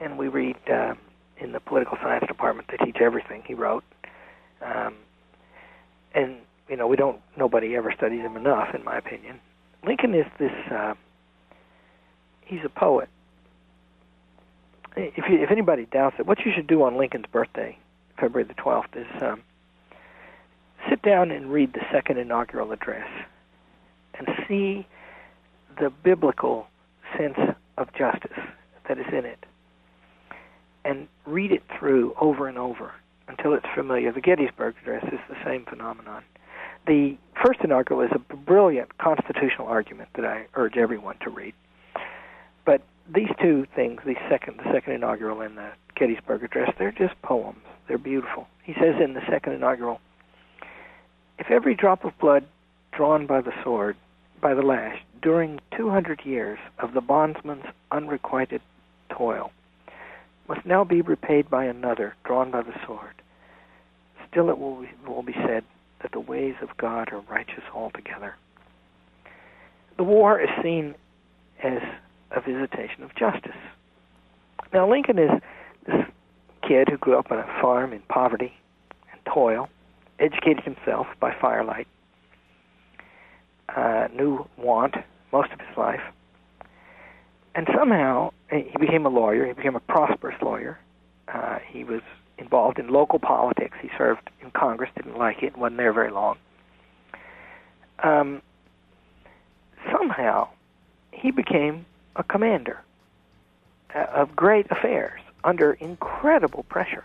and 0.00 0.18
we 0.18 0.28
read. 0.28 0.56
Uh, 0.70 0.94
in 1.40 1.52
the 1.52 1.60
political 1.60 1.96
science 2.02 2.24
department. 2.26 2.68
They 2.68 2.84
teach 2.84 2.96
everything 3.00 3.42
he 3.46 3.54
wrote, 3.54 3.84
um, 4.62 4.94
and 6.14 6.36
you 6.68 6.76
know 6.76 6.86
we 6.86 6.96
don't. 6.96 7.20
Nobody 7.36 7.76
ever 7.76 7.92
studies 7.92 8.20
him 8.20 8.36
enough, 8.36 8.74
in 8.74 8.84
my 8.84 8.96
opinion. 8.96 9.40
Lincoln 9.84 10.14
is 10.14 10.26
this. 10.38 10.52
Uh, 10.70 10.94
he's 12.44 12.64
a 12.64 12.68
poet. 12.68 13.08
If 14.96 15.28
you, 15.28 15.40
if 15.42 15.50
anybody 15.50 15.86
doubts 15.86 16.16
it, 16.18 16.26
what 16.26 16.44
you 16.44 16.52
should 16.54 16.66
do 16.66 16.82
on 16.82 16.96
Lincoln's 16.96 17.26
birthday, 17.30 17.78
February 18.18 18.44
the 18.44 18.54
twelfth, 18.54 18.96
is 18.96 19.06
um, 19.22 19.42
sit 20.88 21.02
down 21.02 21.30
and 21.30 21.52
read 21.52 21.72
the 21.72 21.84
second 21.92 22.18
inaugural 22.18 22.72
address, 22.72 23.08
and 24.14 24.28
see 24.48 24.86
the 25.78 25.90
biblical 26.02 26.66
sense 27.16 27.38
of 27.76 27.92
justice 27.94 28.38
that 28.88 28.98
is 28.98 29.06
in 29.12 29.24
it 29.24 29.44
and 30.84 31.08
read 31.26 31.52
it 31.52 31.62
through 31.78 32.14
over 32.20 32.48
and 32.48 32.58
over 32.58 32.92
until 33.28 33.52
it's 33.54 33.66
familiar. 33.74 34.12
The 34.12 34.20
Gettysburg 34.20 34.74
Address 34.82 35.04
is 35.12 35.20
the 35.28 35.36
same 35.44 35.64
phenomenon. 35.66 36.22
The 36.86 37.16
first 37.44 37.60
inaugural 37.62 38.00
is 38.00 38.10
a 38.12 38.18
brilliant 38.18 38.96
constitutional 38.98 39.68
argument 39.68 40.08
that 40.14 40.24
I 40.24 40.46
urge 40.54 40.76
everyone 40.76 41.16
to 41.24 41.30
read. 41.30 41.54
But 42.64 42.82
these 43.12 43.28
two 43.40 43.66
things, 43.74 44.00
the 44.04 44.16
second, 44.30 44.58
the 44.58 44.72
second 44.72 44.94
inaugural 44.94 45.42
and 45.42 45.56
the 45.56 45.70
Gettysburg 45.94 46.42
Address, 46.42 46.72
they're 46.78 46.92
just 46.92 47.20
poems. 47.22 47.60
They're 47.86 47.98
beautiful. 47.98 48.46
He 48.62 48.74
says 48.74 48.94
in 49.02 49.14
the 49.14 49.22
second 49.28 49.54
inaugural, 49.54 50.00
if 51.38 51.50
every 51.50 51.74
drop 51.74 52.04
of 52.04 52.18
blood 52.18 52.46
drawn 52.92 53.26
by 53.26 53.40
the 53.40 53.52
sword, 53.62 53.96
by 54.40 54.54
the 54.54 54.62
lash, 54.62 54.98
during 55.20 55.60
200 55.76 56.22
years 56.24 56.58
of 56.78 56.94
the 56.94 57.00
bondsman's 57.00 57.64
unrequited 57.90 58.60
toil, 59.10 59.50
must 60.48 60.64
now 60.64 60.84
be 60.84 61.02
repaid 61.02 61.50
by 61.50 61.64
another, 61.64 62.14
drawn 62.24 62.50
by 62.50 62.62
the 62.62 62.74
sword. 62.86 63.22
Still 64.30 64.50
it 64.50 64.58
will 64.58 64.82
be, 64.82 64.90
will 65.06 65.22
be 65.22 65.34
said 65.46 65.64
that 66.02 66.12
the 66.12 66.20
ways 66.20 66.54
of 66.62 66.76
God 66.76 67.12
are 67.12 67.20
righteous 67.30 67.64
altogether. 67.74 68.34
The 69.96 70.04
war 70.04 70.40
is 70.40 70.48
seen 70.62 70.94
as 71.62 71.82
a 72.30 72.40
visitation 72.40 73.02
of 73.02 73.14
justice. 73.14 73.56
Now, 74.72 74.88
Lincoln 74.88 75.18
is 75.18 75.30
this 75.86 76.06
kid 76.66 76.88
who 76.88 76.98
grew 76.98 77.18
up 77.18 77.30
on 77.30 77.38
a 77.38 77.60
farm 77.60 77.92
in 77.92 78.00
poverty 78.08 78.52
and 79.10 79.20
toil, 79.24 79.68
educated 80.18 80.64
himself 80.64 81.06
by 81.20 81.34
firelight, 81.40 81.88
uh, 83.74 84.08
knew 84.14 84.46
want 84.56 84.96
most 85.32 85.52
of 85.52 85.60
his 85.60 85.76
life, 85.76 86.02
and 87.54 87.68
somehow 87.76 88.32
he 88.50 88.76
became 88.78 89.04
a 89.04 89.10
lawyer. 89.10 89.46
He 89.46 89.52
became 89.52 89.76
a 89.76 89.80
prosperous 89.80 90.40
lawyer. 90.40 90.78
Uh, 91.26 91.58
he 91.66 91.84
was 91.84 92.00
involved 92.38 92.78
in 92.78 92.88
local 92.88 93.18
politics. 93.18 93.76
He 93.82 93.90
served 93.98 94.30
in 94.40 94.50
Congress. 94.52 94.90
Didn't 94.96 95.18
like 95.18 95.42
it. 95.42 95.56
wasn't 95.56 95.76
there 95.76 95.92
very 95.92 96.10
long. 96.10 96.38
Um, 98.02 98.42
somehow, 99.92 100.48
he 101.12 101.30
became 101.30 101.84
a 102.16 102.22
commander 102.22 102.80
uh, 103.94 104.06
of 104.14 104.34
great 104.36 104.70
affairs 104.70 105.20
under 105.44 105.72
incredible 105.72 106.62
pressure. 106.64 107.04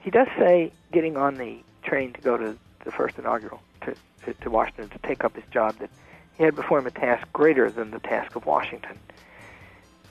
He 0.00 0.10
does 0.10 0.28
say, 0.38 0.72
getting 0.92 1.16
on 1.16 1.36
the 1.36 1.58
train 1.82 2.12
to 2.14 2.20
go 2.20 2.36
to 2.36 2.56
the 2.84 2.92
first 2.92 3.18
inaugural 3.18 3.60
to, 3.82 3.94
to, 4.24 4.34
to 4.34 4.50
Washington 4.50 4.88
to 4.90 4.98
take 5.06 5.24
up 5.24 5.34
his 5.34 5.44
job, 5.50 5.76
that 5.78 5.90
he 6.36 6.44
had 6.44 6.54
before 6.54 6.78
him 6.78 6.86
a 6.86 6.90
task 6.90 7.26
greater 7.32 7.70
than 7.70 7.90
the 7.90 8.00
task 8.00 8.36
of 8.36 8.46
Washington. 8.46 8.98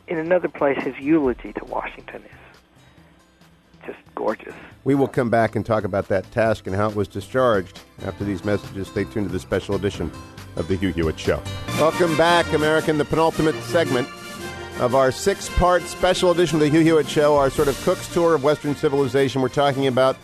In 0.08 0.18
another 0.18 0.48
place, 0.48 0.82
his 0.82 0.98
eulogy 1.00 1.54
to 1.54 1.66
Washington 1.66 2.24
is 2.24 3.86
just 3.86 4.00
gorgeous. 4.16 4.54
We 4.84 4.96
will 4.96 5.08
come 5.08 5.30
back 5.30 5.56
and 5.56 5.66
talk 5.66 5.84
about 5.84 6.08
that 6.10 6.30
task 6.32 6.68
and 6.68 6.76
how 6.76 6.90
it 6.90 6.96
was 6.96 7.08
discharged 7.08 7.80
after 8.06 8.24
these 8.24 8.44
messages. 8.46 8.88
Stay 8.88 9.04
tuned 9.06 9.28
to 9.28 9.34
the 9.34 9.40
special 9.40 9.76
edition 9.76 10.12
of 10.56 10.68
the 10.68 10.76
Hugh 10.76 10.92
Hewitt 10.92 11.20
Show. 11.20 11.42
Welcome 11.80 12.16
back, 12.18 12.52
American, 12.54 12.98
the 12.98 13.06
penultimate 13.06 13.56
segment 13.64 14.08
of 14.80 14.96
our 14.96 15.12
six 15.12 15.50
part 15.58 15.82
special 15.84 16.32
edition 16.32 16.58
of 16.58 16.62
the 16.62 16.70
Hugh 16.70 16.82
Hewitt 16.82 17.08
Show, 17.08 17.36
our 17.36 17.50
sort 17.50 17.68
of 17.68 17.82
Cook's 17.84 18.12
tour 18.14 18.36
of 18.36 18.44
Western 18.44 18.76
civilization. 18.76 19.42
We're 19.42 19.50
talking 19.50 19.88
about 19.88 20.18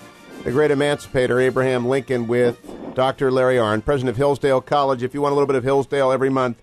the 0.43 0.51
great 0.51 0.71
emancipator, 0.71 1.39
Abraham 1.39 1.88
Lincoln, 1.88 2.27
with 2.27 2.60
Dr. 2.95 3.32
Larry 3.32 3.56
Arnn, 3.56 3.84
president 3.84 4.10
of 4.12 4.17
Hillsdale 4.17 4.62
College. 4.62 5.03
If 5.03 5.13
you 5.13 5.21
want 5.21 5.32
a 5.32 5.36
little 5.36 5.47
bit 5.47 5.56
of 5.56 5.63
Hillsdale 5.63 6.12
every 6.12 6.29
month, 6.29 6.62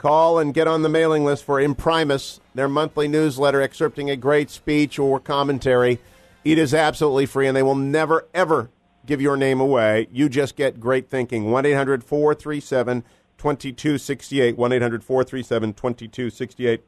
Call 0.00 0.38
and 0.38 0.54
get 0.54 0.66
on 0.66 0.80
the 0.80 0.88
mailing 0.88 1.26
list 1.26 1.44
for 1.44 1.60
Imprimis, 1.60 2.40
their 2.54 2.68
monthly 2.68 3.06
newsletter 3.06 3.60
excerpting 3.60 4.10
a 4.10 4.16
great 4.16 4.48
speech 4.48 4.98
or 4.98 5.20
commentary. 5.20 5.98
It 6.42 6.56
is 6.56 6.72
absolutely 6.72 7.26
free, 7.26 7.46
and 7.46 7.54
they 7.54 7.62
will 7.62 7.74
never, 7.74 8.26
ever 8.32 8.70
give 9.04 9.20
your 9.20 9.36
name 9.36 9.60
away. 9.60 10.08
You 10.10 10.30
just 10.30 10.56
get 10.56 10.80
great 10.80 11.10
thinking. 11.10 11.50
1 11.50 11.66
800 11.66 12.02
437 12.02 13.02
2268. 13.36 14.56
1 14.56 14.72
800 14.72 15.04
437 15.04 15.74
2268. 15.74 16.80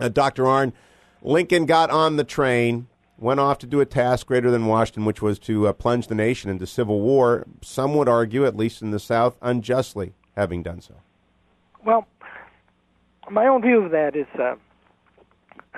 Uh, 0.00 0.08
Dr. 0.08 0.44
Arnn, 0.44 0.72
Lincoln 1.20 1.66
got 1.66 1.90
on 1.90 2.16
the 2.16 2.24
train, 2.24 2.86
went 3.18 3.40
off 3.40 3.58
to 3.58 3.66
do 3.66 3.80
a 3.80 3.86
task 3.86 4.26
greater 4.26 4.50
than 4.50 4.66
Washington, 4.66 5.04
which 5.04 5.20
was 5.20 5.38
to 5.40 5.66
uh, 5.66 5.72
plunge 5.72 6.06
the 6.06 6.14
nation 6.14 6.50
into 6.50 6.66
civil 6.66 7.00
war. 7.00 7.46
Some 7.62 7.94
would 7.94 8.08
argue, 8.08 8.46
at 8.46 8.56
least 8.56 8.80
in 8.80 8.90
the 8.90 9.00
South, 9.00 9.36
unjustly 9.42 10.14
having 10.36 10.62
done 10.62 10.80
so. 10.80 10.94
Well, 11.84 12.06
my 13.30 13.46
own 13.46 13.62
view 13.62 13.84
of 13.84 13.90
that 13.90 14.14
is 14.14 14.26
uh, 14.40 14.54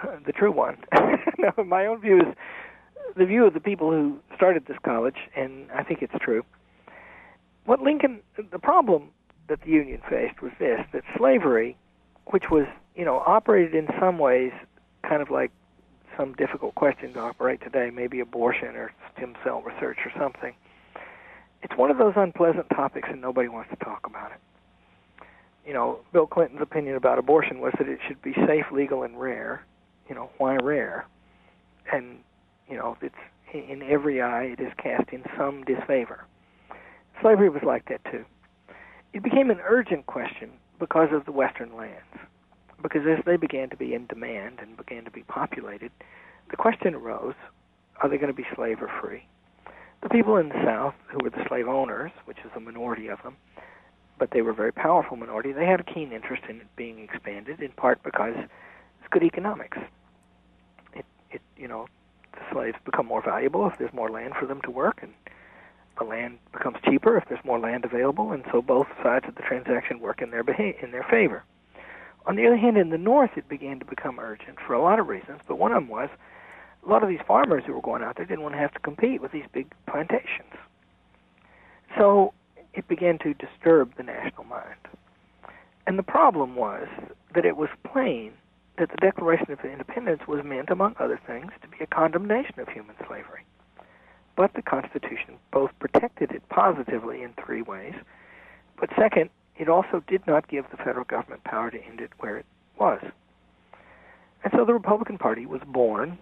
the 0.26 0.33
true 0.33 0.53
one. 0.53 0.76
no, 1.38 1.64
my 1.64 1.87
own 1.87 2.00
view 2.00 2.18
is 2.18 2.35
the 3.16 3.24
view 3.24 3.46
of 3.46 3.55
the 3.55 3.61
people 3.61 3.90
who 3.90 4.18
started 4.37 4.66
this 4.66 4.76
college, 4.85 5.16
and 5.35 5.70
I 5.72 5.83
think 5.83 6.03
it's 6.03 6.14
true. 6.20 6.44
What 7.64 7.81
Lincoln, 7.81 8.20
the 8.37 8.59
problem 8.59 9.11
that 9.48 9.62
the 9.62 9.70
Union 9.70 10.00
faced 10.09 10.42
was 10.42 10.53
this: 10.59 10.81
that 10.92 11.03
slavery, 11.16 11.76
which 12.26 12.44
was, 12.50 12.66
you 12.94 13.05
know, 13.05 13.22
operated 13.26 13.74
in 13.74 13.88
some 13.98 14.18
ways 14.18 14.53
kind 15.03 15.22
of 15.22 15.31
like 15.31 15.50
some 16.20 16.35
difficult 16.35 16.74
question 16.74 17.12
to 17.14 17.20
operate 17.20 17.61
today, 17.62 17.90
maybe 17.90 18.20
abortion 18.20 18.76
or 18.76 18.92
stem 19.16 19.35
cell 19.42 19.62
research 19.62 19.98
or 20.04 20.12
something. 20.18 20.54
It's 21.62 21.76
one 21.76 21.90
of 21.90 21.98
those 21.98 22.14
unpleasant 22.16 22.68
topics, 22.70 23.09
and 23.11 23.20
nobody 23.20 23.48
wants 23.48 23.70
to 23.70 23.76
talk 23.76 24.06
about 24.06 24.33
it 24.33 24.38
you 25.66 25.74
know, 25.74 26.00
Bill 26.12 26.26
Clinton's 26.26 26.62
opinion 26.62 26.96
about 26.96 27.18
abortion 27.18 27.61
was 27.61 27.72
that 27.78 27.88
it 27.88 28.00
should 28.06 28.20
be 28.22 28.33
safe, 28.46 28.66
legal, 28.72 29.02
and 29.02 29.20
rare. 29.20 29.64
You 30.09 30.14
know, 30.14 30.30
why 30.38 30.56
rare? 30.56 31.06
And 31.92 32.18
you 32.68 32.76
know, 32.76 32.96
it's 33.00 33.14
in 33.52 33.83
every 33.83 34.20
eye 34.20 34.54
it 34.59 34.61
is 34.61 34.72
cast 34.78 35.11
in 35.11 35.22
some 35.37 35.62
disfavor. 35.64 36.24
Slavery 37.20 37.48
was 37.48 37.62
like 37.62 37.88
that 37.88 38.04
too. 38.11 38.24
It 39.12 39.22
became 39.22 39.50
an 39.50 39.61
urgent 39.64 40.06
question 40.06 40.50
because 40.78 41.11
of 41.12 41.24
the 41.24 41.33
Western 41.33 41.76
lands. 41.76 42.18
Because 42.83 43.03
as 43.07 43.25
they 43.25 43.37
began 43.37 43.69
to 43.71 43.77
be 43.77 43.95
in 43.95 44.07
demand 44.07 44.59
and 44.61 44.77
began 44.77 45.05
to 45.05 45.11
be 45.11 45.23
populated, 45.23 45.90
the 46.51 46.57
question 46.57 46.95
arose: 46.95 47.35
Are 48.03 48.09
they 48.09 48.16
going 48.16 48.33
to 48.33 48.43
be 48.43 48.47
slave 48.55 48.83
or 48.83 48.90
free? 49.01 49.25
The 50.03 50.09
people 50.09 50.37
in 50.37 50.49
the 50.49 50.64
South, 50.64 50.95
who 51.09 51.19
were 51.23 51.31
the 51.31 51.45
slave 51.47 51.69
owners, 51.69 52.11
which 52.25 52.38
is 52.38 52.51
a 52.57 52.61
minority 52.61 53.09
of 53.09 53.23
them, 53.23 53.37
but 54.19 54.31
they 54.31 54.40
were 54.40 54.51
a 54.51 54.55
very 54.55 54.73
powerful 54.73 55.16
minority. 55.16 55.53
They 55.53 55.66
had 55.66 55.81
a 55.81 55.85
keen 55.85 56.12
interest 56.12 56.45
in 56.49 56.61
it 56.62 56.77
being 56.77 57.01
expanded, 57.01 57.61
in 57.61 57.71
part 57.73 58.03
because 58.03 58.35
it's 58.37 59.09
good 59.11 59.23
economics. 59.23 59.79
It, 60.95 61.05
it, 61.31 61.43
you 61.57 61.69
know, 61.69 61.87
the 62.33 62.40
slaves 62.51 62.79
become 62.85 63.07
more 63.07 63.23
valuable 63.23 63.66
if 63.66 63.79
there's 63.79 63.93
more 63.93 64.09
land 64.11 64.35
for 64.38 64.47
them 64.47 64.62
to 64.62 64.71
work, 64.71 65.01
and 65.03 65.12
the 65.99 66.05
land 66.05 66.38
becomes 66.53 66.79
cheaper 66.85 67.19
if 67.19 67.25
there's 67.29 67.45
more 67.45 67.59
land 67.59 67.85
available, 67.85 68.33
and 68.33 68.45
so 68.51 68.62
both 68.62 68.87
sides 69.03 69.27
of 69.29 69.35
the 69.35 69.43
transaction 69.43 70.01
work 70.01 70.23
in 70.23 70.31
their 70.31 70.43
beha- 70.43 70.83
in 70.83 70.93
their 70.93 71.05
favor. 71.05 71.45
On 72.26 72.37
the 72.37 72.46
other 72.46 72.56
hand, 72.56 72.76
in 72.76 72.90
the 72.90 72.98
North, 72.98 73.30
it 73.37 73.48
began 73.48 73.78
to 73.78 73.85
become 73.85 74.18
urgent 74.18 74.59
for 74.66 74.74
a 74.74 74.83
lot 74.83 74.98
of 74.98 75.09
reasons, 75.09 75.40
but 75.48 75.59
one 75.59 75.72
of 75.72 75.83
them 75.83 75.88
was 75.88 76.09
a 76.85 76.88
lot 76.88 77.02
of 77.02 77.09
these 77.09 77.20
farmers 77.26 77.64
who 77.66 77.72
were 77.72 77.80
going 77.80 78.02
out 78.02 78.16
there 78.16 78.26
didn't 78.26 78.42
want 78.42 78.54
to 78.54 78.59
have 78.59 78.72
to 78.72 78.80
compete 78.80 79.20
with 79.20 79.33
these 79.33 79.44
big 79.52 79.72
plantations. 79.87 80.54
So 81.96 82.33
it 82.74 82.87
began 82.88 83.18
to 83.18 83.35
disturb 83.35 83.96
the 83.96 84.02
national 84.02 84.44
mind. 84.44 84.76
And 85.87 85.98
the 85.98 86.02
problem 86.02 86.56
was 86.56 86.88
that 87.35 87.44
it 87.44 87.56
was 87.56 87.68
plain 87.85 88.33
that 88.78 88.90
the 88.90 88.96
Declaration 88.96 89.50
of 89.50 89.61
Independence 89.64 90.22
was 90.26 90.44
meant, 90.44 90.70
among 90.70 90.94
other 90.98 91.20
things, 91.26 91.52
to 91.62 91.68
be 91.68 91.78
a 91.80 91.87
condemnation 91.87 92.61
of 92.61 92.68
human 92.68 92.94
slavery. 93.06 93.44
But 94.37 94.54
the 94.54 94.62
Constitution 94.62 95.35
both 95.52 95.70
protected 95.80 96.30
it 96.30 96.48
positively 96.48 97.22
in 97.22 97.35
three 97.44 97.62
ways, 97.62 97.94
but 98.78 98.88
second, 98.96 99.28
it 99.61 99.68
also 99.68 100.03
did 100.07 100.27
not 100.27 100.49
give 100.49 100.64
the 100.70 100.79
federal 100.79 101.05
government 101.05 101.44
power 101.44 101.70
to 101.70 101.85
end 101.85 102.01
it 102.01 102.11
where 102.18 102.38
it 102.38 102.46
was. 102.79 102.99
And 104.42 104.51
so 104.57 104.64
the 104.64 104.73
Republican 104.73 105.18
Party 105.18 105.44
was 105.44 105.61
born 105.66 106.18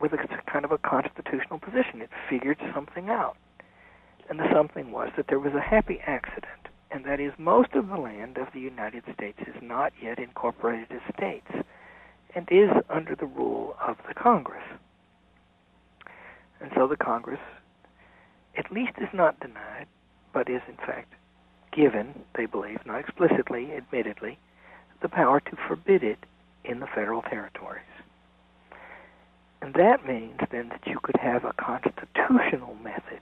with 0.00 0.14
a 0.14 0.40
kind 0.50 0.64
of 0.64 0.72
a 0.72 0.78
constitutional 0.78 1.58
position. 1.58 2.00
It 2.00 2.08
figured 2.30 2.56
something 2.74 3.10
out. 3.10 3.36
And 4.30 4.38
the 4.38 4.50
something 4.50 4.92
was 4.92 5.10
that 5.18 5.26
there 5.28 5.38
was 5.38 5.52
a 5.52 5.60
happy 5.60 6.00
accident, 6.06 6.68
and 6.90 7.04
that 7.04 7.20
is 7.20 7.32
most 7.36 7.74
of 7.74 7.88
the 7.88 7.98
land 7.98 8.38
of 8.38 8.48
the 8.54 8.60
United 8.60 9.04
States 9.12 9.38
is 9.46 9.60
not 9.60 9.92
yet 10.02 10.18
incorporated 10.18 10.90
as 10.90 11.14
states 11.14 11.66
and 12.34 12.48
is 12.50 12.70
under 12.88 13.14
the 13.14 13.26
rule 13.26 13.76
of 13.86 13.98
the 14.08 14.14
Congress. 14.14 14.64
And 16.62 16.70
so 16.74 16.88
the 16.88 16.96
Congress 16.96 17.40
at 18.56 18.72
least 18.72 18.92
is 18.98 19.08
not 19.12 19.38
denied, 19.40 19.86
but 20.32 20.48
is 20.48 20.62
in 20.66 20.76
fact 20.76 21.12
given, 21.72 22.14
they 22.34 22.46
believe, 22.46 22.84
not 22.86 23.00
explicitly, 23.00 23.72
admittedly, 23.72 24.38
the 25.00 25.08
power 25.08 25.40
to 25.40 25.56
forbid 25.68 26.02
it 26.02 26.18
in 26.64 26.80
the 26.80 26.86
federal 26.86 27.22
territories. 27.22 27.82
And 29.60 29.74
that 29.74 30.06
means 30.06 30.38
then 30.50 30.68
that 30.68 30.86
you 30.86 30.98
could 31.02 31.16
have 31.16 31.44
a 31.44 31.52
constitutional 31.54 32.74
method 32.82 33.20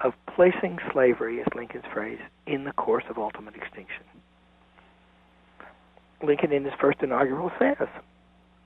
of 0.00 0.12
placing 0.34 0.78
slavery, 0.92 1.40
as 1.40 1.46
Lincoln's 1.54 1.84
phrase, 1.92 2.18
in 2.46 2.64
the 2.64 2.72
course 2.72 3.04
of 3.08 3.18
ultimate 3.18 3.54
extinction. 3.54 4.04
Lincoln, 6.22 6.52
in 6.52 6.64
his 6.64 6.74
first 6.80 7.02
inaugural, 7.02 7.52
says 7.58 7.88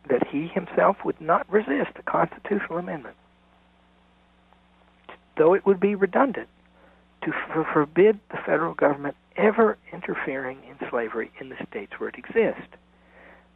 that 0.09 0.27
he 0.27 0.49
himself 0.49 0.97
would 1.05 1.21
not 1.21 1.51
resist 1.51 1.91
a 1.97 2.03
constitutional 2.03 2.79
amendment, 2.79 3.17
though 5.37 5.55
it 5.55 5.67
would 5.67 5.81
be 5.81 5.95
redundant, 5.95 6.49
to 7.23 7.33
f- 7.33 7.67
forbid 7.73 8.19
the 8.31 8.39
federal 8.45 8.75
government 8.75 9.17
ever 9.37 9.77
interfering 9.93 10.59
in 10.69 10.89
slavery 10.89 11.31
in 11.41 11.49
the 11.49 11.57
states 11.69 11.93
where 11.99 12.09
it 12.09 12.17
exists. 12.17 12.77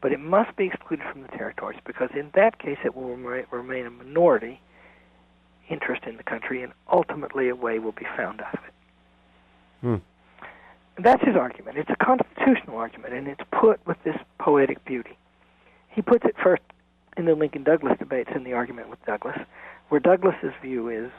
But 0.01 0.12
it 0.12 0.20
must 0.20 0.57
be 0.57 0.66
excluded 0.66 1.07
from 1.11 1.22
the 1.22 1.29
territories 1.29 1.79
because, 1.85 2.11
in 2.14 2.31
that 2.35 2.59
case, 2.59 2.79
it 2.85 2.96
will 2.96 3.16
remain 3.16 3.87
a 3.87 3.90
minority 3.90 4.61
interest 5.68 6.03
in 6.05 6.16
the 6.16 6.22
country, 6.22 6.62
and 6.62 6.72
ultimately 6.90 7.48
a 7.48 7.55
way 7.55 7.79
will 7.79 7.92
be 7.92 8.07
found 8.16 8.40
out 8.40 8.55
of 8.55 8.61
it. 8.66 8.75
Hmm. 9.81 9.96
That's 11.03 11.22
his 11.25 11.37
argument. 11.37 11.79
It's 11.79 11.90
a 11.90 12.05
constitutional 12.05 12.77
argument, 12.77 13.14
and 13.14 13.29
it's 13.29 13.40
put 13.51 13.85
with 13.87 13.96
this 14.05 14.16
poetic 14.38 14.85
beauty. 14.85 15.16
He 15.88 16.03
puts 16.03 16.25
it 16.25 16.35
first 16.42 16.62
in 17.16 17.25
the 17.27 17.35
Lincoln 17.35 17.62
Douglas 17.62 17.98
debates 17.98 18.31
in 18.35 18.44
the 18.44 18.53
argument 18.53 18.90
with 18.90 19.05
Douglas, 19.05 19.38
where 19.88 20.01
Douglas's 20.01 20.53
view 20.61 20.88
is 20.88 21.11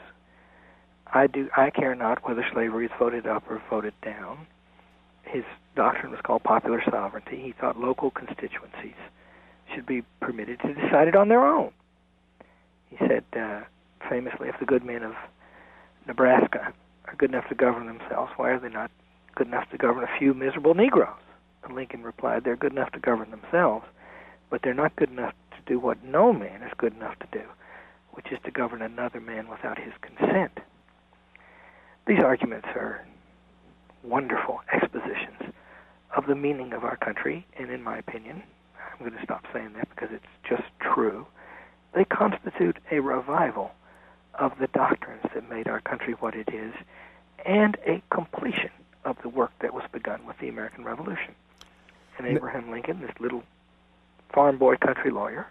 I 1.14 1.28
do 1.28 1.48
I 1.56 1.70
care 1.70 1.94
not 1.94 2.26
whether 2.28 2.44
slavery 2.52 2.86
is 2.86 2.92
voted 2.98 3.24
up 3.26 3.44
or 3.48 3.62
voted 3.70 3.94
down. 4.02 4.46
His 5.22 5.44
doctrine 5.76 6.10
was 6.10 6.20
called 6.20 6.42
popular 6.42 6.82
sovereignty. 6.90 7.40
He 7.40 7.52
thought 7.52 7.78
local 7.78 8.10
constituencies 8.10 8.98
should 9.72 9.86
be 9.86 10.02
permitted 10.20 10.58
to 10.60 10.74
decide 10.74 11.06
it 11.06 11.14
on 11.14 11.28
their 11.28 11.46
own. 11.46 11.70
He 12.90 12.96
said 12.98 13.24
uh, 13.36 13.60
famously, 14.08 14.48
if 14.48 14.58
the 14.58 14.66
good 14.66 14.84
men 14.84 15.04
of 15.04 15.14
Nebraska 16.06 16.72
are 17.06 17.14
good 17.16 17.30
enough 17.30 17.48
to 17.48 17.54
govern 17.54 17.86
themselves, 17.86 18.32
why 18.36 18.50
are 18.50 18.58
they 18.58 18.68
not 18.68 18.90
good 19.36 19.46
enough 19.46 19.70
to 19.70 19.78
govern 19.78 20.02
a 20.02 20.18
few 20.18 20.34
miserable 20.34 20.74
Negroes? 20.74 21.14
And 21.64 21.74
Lincoln 21.74 22.02
replied, 22.02 22.44
they're 22.44 22.56
good 22.56 22.72
enough 22.72 22.92
to 22.92 22.98
govern 22.98 23.30
themselves, 23.30 23.86
but 24.50 24.62
they're 24.62 24.74
not 24.74 24.96
good 24.96 25.10
enough 25.10 25.34
to 25.52 25.58
do 25.66 25.78
what 25.78 26.04
no 26.04 26.32
man 26.32 26.62
is 26.62 26.72
good 26.76 26.94
enough 26.94 27.18
to 27.20 27.26
do, 27.32 27.44
which 28.12 28.26
is 28.30 28.38
to 28.44 28.50
govern 28.50 28.82
another 28.82 29.20
man 29.20 29.48
without 29.48 29.78
his 29.78 29.92
consent. 30.02 30.58
These 32.06 32.20
arguments 32.20 32.68
are 32.74 33.04
wonderful 34.02 34.60
expositions 34.72 35.54
of 36.14 36.26
the 36.26 36.34
meaning 36.34 36.74
of 36.74 36.84
our 36.84 36.96
country, 36.96 37.46
and 37.58 37.70
in 37.70 37.82
my 37.82 37.96
opinion, 37.96 38.42
I'm 38.78 38.98
going 38.98 39.18
to 39.18 39.24
stop 39.24 39.46
saying 39.52 39.72
that 39.76 39.88
because 39.90 40.10
it's 40.12 40.24
just 40.46 40.64
true, 40.80 41.26
they 41.94 42.04
constitute 42.04 42.76
a 42.90 43.00
revival 43.00 43.72
of 44.34 44.52
the 44.58 44.66
doctrines 44.68 45.22
that 45.32 45.48
made 45.48 45.66
our 45.66 45.80
country 45.80 46.14
what 46.14 46.34
it 46.34 46.52
is 46.52 46.74
and 47.46 47.76
a 47.86 48.02
completion 48.10 48.70
of 49.04 49.16
the 49.22 49.28
work 49.28 49.52
that 49.60 49.72
was 49.72 49.84
begun 49.92 50.26
with 50.26 50.38
the 50.38 50.48
American 50.48 50.84
Revolution. 50.84 51.34
And 52.18 52.26
Abraham 52.26 52.70
Lincoln, 52.70 53.00
this 53.00 53.18
little 53.18 53.42
farm 54.32 54.58
boy 54.58 54.76
country 54.76 55.10
lawyer, 55.10 55.46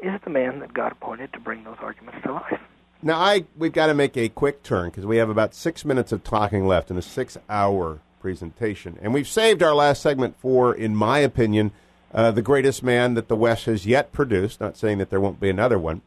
is 0.00 0.20
the 0.24 0.30
man 0.30 0.60
that 0.60 0.72
God 0.72 0.92
appointed 0.92 1.32
to 1.32 1.40
bring 1.40 1.64
those 1.64 1.78
arguments 1.80 2.20
to 2.24 2.32
life. 2.32 2.60
Now, 3.04 3.20
I 3.20 3.44
we've 3.56 3.72
got 3.72 3.88
to 3.88 3.94
make 3.94 4.16
a 4.16 4.30
quick 4.30 4.62
turn 4.62 4.88
because 4.88 5.04
we 5.04 5.18
have 5.18 5.28
about 5.28 5.54
six 5.54 5.84
minutes 5.84 6.10
of 6.10 6.24
talking 6.24 6.66
left 6.66 6.90
in 6.90 6.96
a 6.96 7.02
six-hour 7.02 8.00
presentation, 8.18 8.98
and 9.02 9.12
we've 9.12 9.28
saved 9.28 9.62
our 9.62 9.74
last 9.74 10.00
segment 10.00 10.36
for, 10.38 10.74
in 10.74 10.96
my 10.96 11.18
opinion, 11.18 11.70
uh, 12.14 12.30
the 12.30 12.40
greatest 12.40 12.82
man 12.82 13.12
that 13.12 13.28
the 13.28 13.36
West 13.36 13.66
has 13.66 13.84
yet 13.84 14.10
produced. 14.10 14.58
Not 14.58 14.78
saying 14.78 14.96
that 14.98 15.10
there 15.10 15.20
won't 15.20 15.38
be 15.38 15.50
another 15.50 15.78
one, 15.78 16.00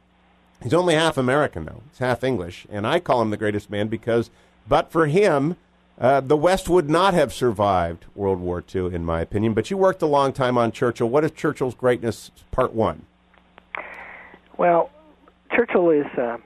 He's 0.64 0.74
only 0.74 0.96
half 0.96 1.18
American, 1.18 1.66
though. 1.66 1.84
He's 1.92 2.00
half 2.00 2.24
English. 2.24 2.66
And 2.72 2.88
I 2.88 3.00
call 3.00 3.22
him 3.22 3.30
the 3.30 3.38
greatest 3.38 3.70
man 3.70 3.90
because, 3.90 4.32
but 4.68 4.92
for 4.92 5.06
him, 5.06 5.56
Uh, 6.00 6.22
the 6.22 6.38
West 6.38 6.70
would 6.70 6.88
not 6.88 7.16
have 7.16 7.34
survived 7.34 8.06
World 8.14 8.40
War 8.40 8.64
II, 8.76 8.94
in 8.94 9.04
my 9.04 9.20
opinion. 9.20 9.56
But 9.56 9.72
you 9.72 9.78
worked 9.78 10.04
a 10.04 10.06
long 10.06 10.32
time 10.32 10.56
on 10.56 10.72
Churchill. 10.72 11.10
What 11.10 11.24
is 11.24 11.32
Churchill's 11.32 11.74
greatness, 11.74 12.30
part 12.52 12.72
one? 12.74 13.08
Well, 14.60 14.92
Churchill 15.56 15.90
is 15.90 16.06
uh, 16.16 16.38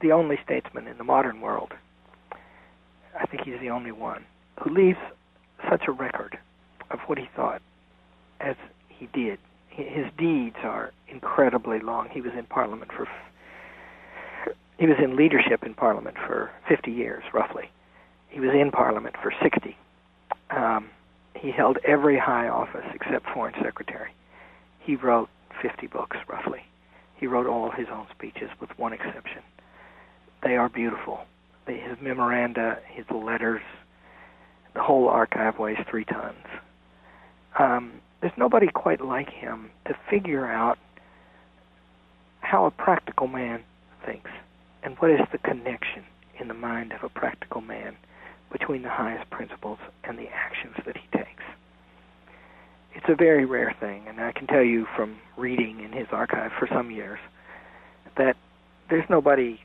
the 0.00 0.12
only 0.12 0.38
statesman 0.44 0.86
in 0.86 0.98
the 0.98 1.04
modern 1.04 1.40
world. 1.40 1.72
I 3.18 3.26
think 3.26 3.44
he's 3.44 3.60
the 3.60 3.70
only 3.70 3.92
one 3.92 4.24
who 4.60 4.70
leaves 4.70 4.98
such 5.70 5.84
a 5.88 5.92
record 5.92 6.38
of 6.90 7.00
what 7.06 7.18
he 7.18 7.28
thought 7.34 7.62
as 8.40 8.56
he 8.88 9.06
did. 9.12 9.38
His 9.70 10.06
deeds 10.18 10.56
are 10.62 10.92
incredibly 11.08 11.80
long. 11.80 12.08
He 12.10 12.20
was 12.20 12.32
in 12.38 12.44
Parliament 12.44 12.90
for 12.92 13.08
he 14.78 14.86
was 14.86 14.98
in 15.02 15.16
leadership 15.16 15.62
in 15.64 15.72
Parliament 15.72 16.16
for 16.26 16.50
50 16.68 16.90
years, 16.90 17.24
roughly. 17.32 17.70
He 18.28 18.40
was 18.40 18.50
in 18.50 18.70
Parliament 18.70 19.16
for 19.22 19.32
60. 19.42 19.74
Um, 20.50 20.90
he 21.34 21.50
held 21.50 21.78
every 21.84 22.18
high 22.18 22.48
office 22.48 22.84
except 22.94 23.26
Foreign 23.32 23.54
Secretary. 23.62 24.10
He 24.80 24.94
wrote 24.96 25.30
50 25.62 25.86
books, 25.86 26.18
roughly. 26.28 26.60
He 27.16 27.26
wrote 27.26 27.46
all 27.46 27.70
his 27.70 27.86
own 27.90 28.06
speeches, 28.14 28.50
with 28.60 28.78
one 28.78 28.92
exception. 28.92 29.42
They 30.46 30.56
are 30.56 30.68
beautiful. 30.68 31.22
His 31.66 31.98
memoranda, 32.00 32.78
his 32.86 33.04
letters, 33.10 33.62
the 34.74 34.80
whole 34.80 35.08
archive 35.08 35.58
weighs 35.58 35.78
three 35.90 36.04
tons. 36.04 36.46
Um, 37.58 37.94
there's 38.20 38.32
nobody 38.36 38.68
quite 38.68 39.00
like 39.00 39.28
him 39.28 39.70
to 39.86 39.94
figure 40.08 40.46
out 40.46 40.78
how 42.42 42.64
a 42.64 42.70
practical 42.70 43.26
man 43.26 43.64
thinks 44.04 44.30
and 44.84 44.94
what 44.98 45.10
is 45.10 45.18
the 45.32 45.38
connection 45.38 46.04
in 46.38 46.46
the 46.46 46.54
mind 46.54 46.92
of 46.92 47.02
a 47.02 47.08
practical 47.08 47.60
man 47.60 47.96
between 48.52 48.82
the 48.82 48.88
highest 48.88 49.28
principles 49.30 49.78
and 50.04 50.16
the 50.16 50.28
actions 50.28 50.76
that 50.86 50.96
he 50.96 51.08
takes. 51.18 51.42
It's 52.94 53.08
a 53.08 53.16
very 53.16 53.46
rare 53.46 53.74
thing, 53.80 54.04
and 54.06 54.20
I 54.20 54.30
can 54.30 54.46
tell 54.46 54.62
you 54.62 54.86
from 54.94 55.16
reading 55.36 55.80
in 55.80 55.90
his 55.90 56.06
archive 56.12 56.52
for 56.56 56.68
some 56.68 56.92
years 56.92 57.18
that 58.16 58.36
there's 58.88 59.10
nobody. 59.10 59.58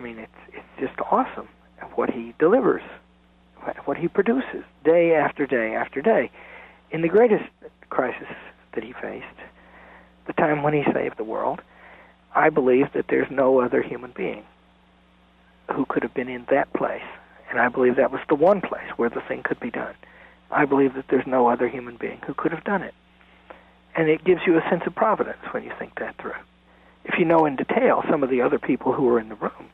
I 0.00 0.02
mean, 0.02 0.18
it's 0.18 0.32
it's 0.54 0.80
just 0.80 0.98
awesome 1.10 1.48
what 1.94 2.10
he 2.10 2.34
delivers, 2.38 2.82
what 3.84 3.96
he 3.96 4.08
produces 4.08 4.64
day 4.84 5.14
after 5.14 5.46
day 5.46 5.74
after 5.74 6.00
day. 6.00 6.30
In 6.90 7.02
the 7.02 7.08
greatest 7.08 7.44
crisis 7.90 8.28
that 8.74 8.82
he 8.82 8.92
faced, 8.92 9.26
the 10.26 10.32
time 10.32 10.62
when 10.62 10.72
he 10.72 10.82
saved 10.92 11.16
the 11.16 11.24
world, 11.24 11.60
I 12.34 12.48
believe 12.48 12.92
that 12.94 13.06
there's 13.08 13.30
no 13.30 13.60
other 13.60 13.82
human 13.82 14.12
being 14.12 14.44
who 15.72 15.84
could 15.84 16.02
have 16.02 16.14
been 16.14 16.28
in 16.28 16.46
that 16.50 16.72
place 16.72 17.02
and 17.50 17.58
I 17.58 17.68
believe 17.68 17.96
that 17.96 18.12
was 18.12 18.20
the 18.28 18.36
one 18.36 18.60
place 18.60 18.88
where 18.96 19.10
the 19.10 19.20
thing 19.20 19.42
could 19.42 19.58
be 19.58 19.70
done. 19.70 19.94
I 20.50 20.64
believe 20.64 20.94
that 20.94 21.06
there's 21.08 21.26
no 21.26 21.48
other 21.48 21.68
human 21.68 21.96
being 21.96 22.20
who 22.26 22.32
could 22.32 22.52
have 22.52 22.64
done 22.64 22.82
it. 22.82 22.94
And 23.96 24.08
it 24.08 24.24
gives 24.24 24.42
you 24.46 24.56
a 24.56 24.68
sense 24.70 24.82
of 24.86 24.94
providence 24.94 25.42
when 25.50 25.64
you 25.64 25.72
think 25.78 25.98
that 25.98 26.16
through. 26.18 26.38
If 27.04 27.18
you 27.18 27.24
know 27.24 27.44
in 27.46 27.56
detail 27.56 28.04
some 28.08 28.22
of 28.22 28.30
the 28.30 28.40
other 28.40 28.58
people 28.58 28.92
who 28.92 29.02
were 29.02 29.18
in 29.18 29.28
the 29.28 29.34
room, 29.34 29.70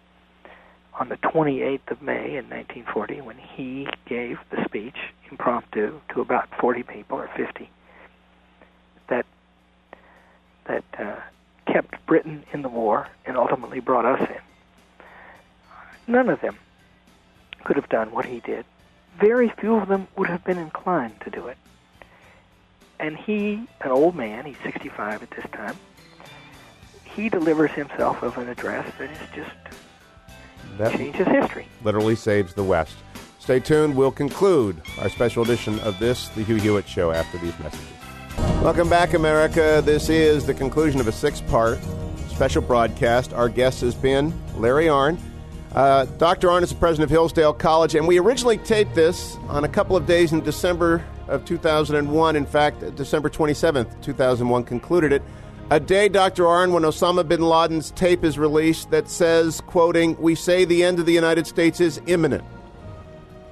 on 0.98 1.08
the 1.08 1.16
28th 1.18 1.90
of 1.90 2.02
May 2.02 2.36
in 2.36 2.48
1940, 2.48 3.20
when 3.20 3.36
he 3.36 3.86
gave 4.06 4.38
the 4.50 4.64
speech 4.64 4.96
impromptu 5.30 6.00
to 6.14 6.20
about 6.20 6.48
40 6.58 6.82
people 6.84 7.18
or 7.18 7.28
50, 7.36 7.68
that 9.08 9.26
that 10.66 10.84
uh, 10.98 11.16
kept 11.66 12.04
Britain 12.06 12.44
in 12.52 12.62
the 12.62 12.68
war 12.68 13.08
and 13.24 13.36
ultimately 13.36 13.80
brought 13.80 14.04
us 14.04 14.28
in. 14.28 16.12
None 16.12 16.28
of 16.28 16.40
them 16.40 16.56
could 17.64 17.76
have 17.76 17.88
done 17.88 18.10
what 18.12 18.24
he 18.24 18.40
did. 18.40 18.64
Very 19.18 19.48
few 19.60 19.76
of 19.76 19.88
them 19.88 20.08
would 20.16 20.28
have 20.28 20.44
been 20.44 20.58
inclined 20.58 21.20
to 21.22 21.30
do 21.30 21.46
it. 21.46 21.56
And 22.98 23.16
he, 23.16 23.66
an 23.80 23.90
old 23.90 24.14
man, 24.14 24.44
he's 24.44 24.56
65 24.62 25.22
at 25.22 25.30
this 25.30 25.44
time, 25.52 25.76
he 27.04 27.28
delivers 27.28 27.70
himself 27.72 28.22
of 28.22 28.38
an 28.38 28.48
address 28.48 28.90
that 28.98 29.10
is 29.10 29.18
just 29.34 29.76
that 30.78 30.92
changes 30.92 31.26
history. 31.26 31.66
Literally 31.82 32.16
saves 32.16 32.54
the 32.54 32.64
West. 32.64 32.94
Stay 33.38 33.60
tuned. 33.60 33.94
We'll 33.96 34.10
conclude 34.10 34.82
our 35.00 35.08
special 35.08 35.42
edition 35.42 35.78
of 35.80 35.98
this, 35.98 36.28
The 36.30 36.42
Hugh 36.42 36.56
Hewitt 36.56 36.88
Show, 36.88 37.12
after 37.12 37.38
these 37.38 37.56
messages. 37.58 37.86
Welcome 38.62 38.88
back, 38.88 39.14
America. 39.14 39.82
This 39.84 40.08
is 40.08 40.46
the 40.46 40.54
conclusion 40.54 41.00
of 41.00 41.06
a 41.06 41.12
six 41.12 41.40
part 41.40 41.78
special 42.28 42.60
broadcast. 42.60 43.32
Our 43.32 43.48
guest 43.48 43.80
has 43.80 43.94
been 43.94 44.34
Larry 44.56 44.86
Arnn. 44.86 45.18
Uh, 45.74 46.06
Dr. 46.18 46.48
Arnn 46.48 46.62
is 46.62 46.70
the 46.70 46.76
president 46.76 47.04
of 47.04 47.10
Hillsdale 47.10 47.52
College, 47.52 47.94
and 47.94 48.06
we 48.06 48.18
originally 48.18 48.58
taped 48.58 48.94
this 48.94 49.36
on 49.48 49.64
a 49.64 49.68
couple 49.68 49.96
of 49.96 50.06
days 50.06 50.32
in 50.32 50.40
December 50.40 51.04
of 51.28 51.44
2001. 51.44 52.36
In 52.36 52.46
fact, 52.46 52.96
December 52.96 53.28
27th, 53.28 54.02
2001 54.02 54.64
concluded 54.64 55.12
it. 55.12 55.22
A 55.68 55.80
day, 55.80 56.08
Dr. 56.08 56.44
Arnn, 56.44 56.70
when 56.70 56.84
Osama 56.84 57.26
bin 57.26 57.40
Laden's 57.40 57.90
tape 57.90 58.22
is 58.22 58.38
released 58.38 58.92
that 58.92 59.08
says, 59.08 59.60
quoting, 59.62 60.16
We 60.20 60.36
say 60.36 60.64
the 60.64 60.84
end 60.84 61.00
of 61.00 61.06
the 61.06 61.12
United 61.12 61.44
States 61.48 61.80
is 61.80 62.00
imminent, 62.06 62.44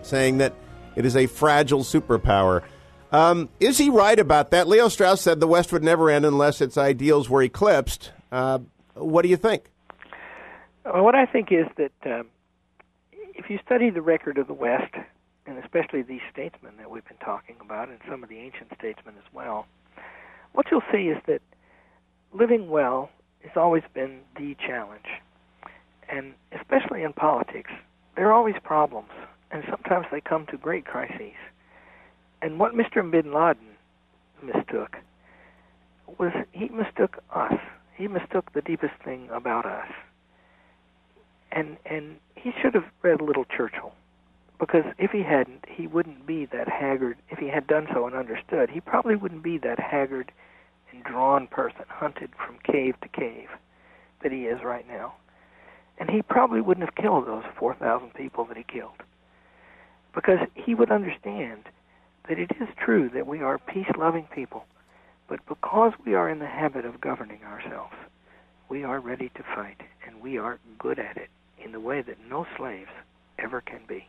saying 0.03 0.39
that 0.39 0.55
it 0.95 1.05
is 1.05 1.17
a 1.17 1.27
fragile 1.27 1.81
superpower. 1.81 2.63
Um, 3.11 3.49
is 3.59 3.79
he 3.79 3.91
right 3.91 4.17
about 4.17 4.53
that? 4.53 4.69
Leo 4.69 4.87
Strauss 4.87 5.23
said 5.23 5.41
the 5.41 5.49
West 5.49 5.73
would 5.73 5.83
never 5.83 6.09
end 6.09 6.25
unless 6.25 6.61
its 6.61 6.79
ideals 6.79 7.29
were 7.29 7.43
eclipsed. 7.43 8.13
Uh, 8.31 8.61
what 8.95 9.23
do 9.23 9.29
you 9.29 9.37
think? 9.37 9.65
Well, 10.85 11.03
what 11.03 11.17
I 11.17 11.27
think 11.27 11.51
is 11.51 11.67
that 11.79 11.93
um, 12.07 12.29
if 13.11 13.51
you 13.51 13.59
study 13.67 13.91
the 13.91 14.03
record 14.03 14.39
of 14.39 14.47
the 14.47 14.55
West, 14.55 14.95
and 15.47 15.59
especially 15.59 16.03
these 16.03 16.23
statesmen 16.33 16.77
that 16.77 16.93
we've 16.93 17.07
been 17.09 17.17
talking 17.17 17.57
about, 17.61 17.89
and 17.89 17.99
some 18.09 18.23
of 18.23 18.29
the 18.29 18.39
ancient 18.39 18.71
statesmen 18.79 19.17
as 19.19 19.33
well, 19.33 19.67
what 20.53 20.67
you'll 20.71 20.83
see 20.93 21.09
is 21.09 21.21
that 21.27 21.43
living 22.35 22.69
well 22.69 23.11
has 23.43 23.53
always 23.57 23.83
been 23.95 24.21
the 24.37 24.55
challenge. 24.67 25.07
And 26.09 26.35
especially 26.53 27.03
in 27.03 27.13
politics, 27.13 27.71
there 28.17 28.29
are 28.29 28.33
always 28.33 28.57
problems, 28.63 29.11
and 29.51 29.65
sometimes 29.71 30.07
they 30.13 30.21
come 30.21 30.47
to 30.47 30.59
great 30.59 30.85
crises. 30.85 31.33
And 32.43 32.59
what 32.59 32.75
Mr. 32.75 33.09
Bin 33.11 33.33
Laden 33.33 33.77
mistook 34.43 34.97
was 36.19 36.33
he 36.53 36.69
mistook 36.69 37.23
us. 37.35 37.55
He 37.97 38.09
mistook 38.09 38.53
the 38.53 38.61
deepest 38.61 38.95
thing 39.05 39.29
about 39.33 39.65
us 39.65 39.89
and 41.55 41.77
and 41.87 42.17
he 42.35 42.53
should 42.61 42.75
have 42.75 42.85
read 43.03 43.21
a 43.21 43.25
little 43.25 43.45
Churchill, 43.45 43.95
because 44.59 44.85
if 44.99 45.13
he 45.13 45.23
hadn't, 45.23 45.65
he 45.69 45.87
wouldn't 45.87 46.27
be 46.27 46.47
that 46.47 46.69
haggard. 46.69 47.17
If 47.31 47.39
he 47.39 47.49
had 47.49 47.67
done 47.67 47.87
so 47.95 48.07
and 48.07 48.15
understood, 48.15 48.69
he 48.71 48.81
probably 48.81 49.17
wouldn't 49.17 49.43
be 49.43 49.57
that 49.59 49.79
haggard 49.79 50.31
and 50.95 51.05
drawn 51.05 51.47
person, 51.47 51.85
hunted 51.89 52.31
from 52.37 52.59
cave 52.65 52.95
to 53.03 53.09
cave, 53.09 53.49
that 54.23 54.33
he 54.33 54.47
is 54.47 54.63
right 54.63 54.87
now. 54.89 55.15
And 55.99 56.11
he 56.11 56.23
probably 56.23 56.61
wouldn't 56.61 56.87
have 56.87 56.95
killed 56.95 57.27
those 57.27 57.45
4,000 57.59 58.15
people 58.15 58.45
that 58.47 58.57
he 58.57 58.65
killed, 58.65 59.03
because 60.15 60.41
he 60.55 60.75
would 60.75 60.91
understand 60.91 61.65
that 62.29 62.39
it 62.39 62.51
is 62.61 62.69
true 62.77 63.11
that 63.11 63.27
we 63.27 63.41
are 63.41 63.59
peace-loving 63.59 64.29
people, 64.35 64.65
but 65.29 65.45
because 65.47 65.93
we 66.05 66.15
are 66.15 66.29
in 66.29 66.39
the 66.39 66.47
habit 66.47 66.85
of 66.85 67.01
governing 67.01 67.43
ourselves, 67.45 67.95
we 68.69 68.83
are 68.83 69.01
ready 69.01 69.31
to 69.35 69.43
fight, 69.55 69.81
and 70.07 70.21
we 70.21 70.39
are 70.39 70.59
good 70.79 70.99
at 70.99 71.17
it 71.17 71.29
in 71.63 71.73
the 71.73 71.81
way 71.81 72.03
that 72.03 72.19
no 72.29 72.47
slaves 72.57 72.91
ever 73.39 73.61
can 73.61 73.81
be. 73.87 74.07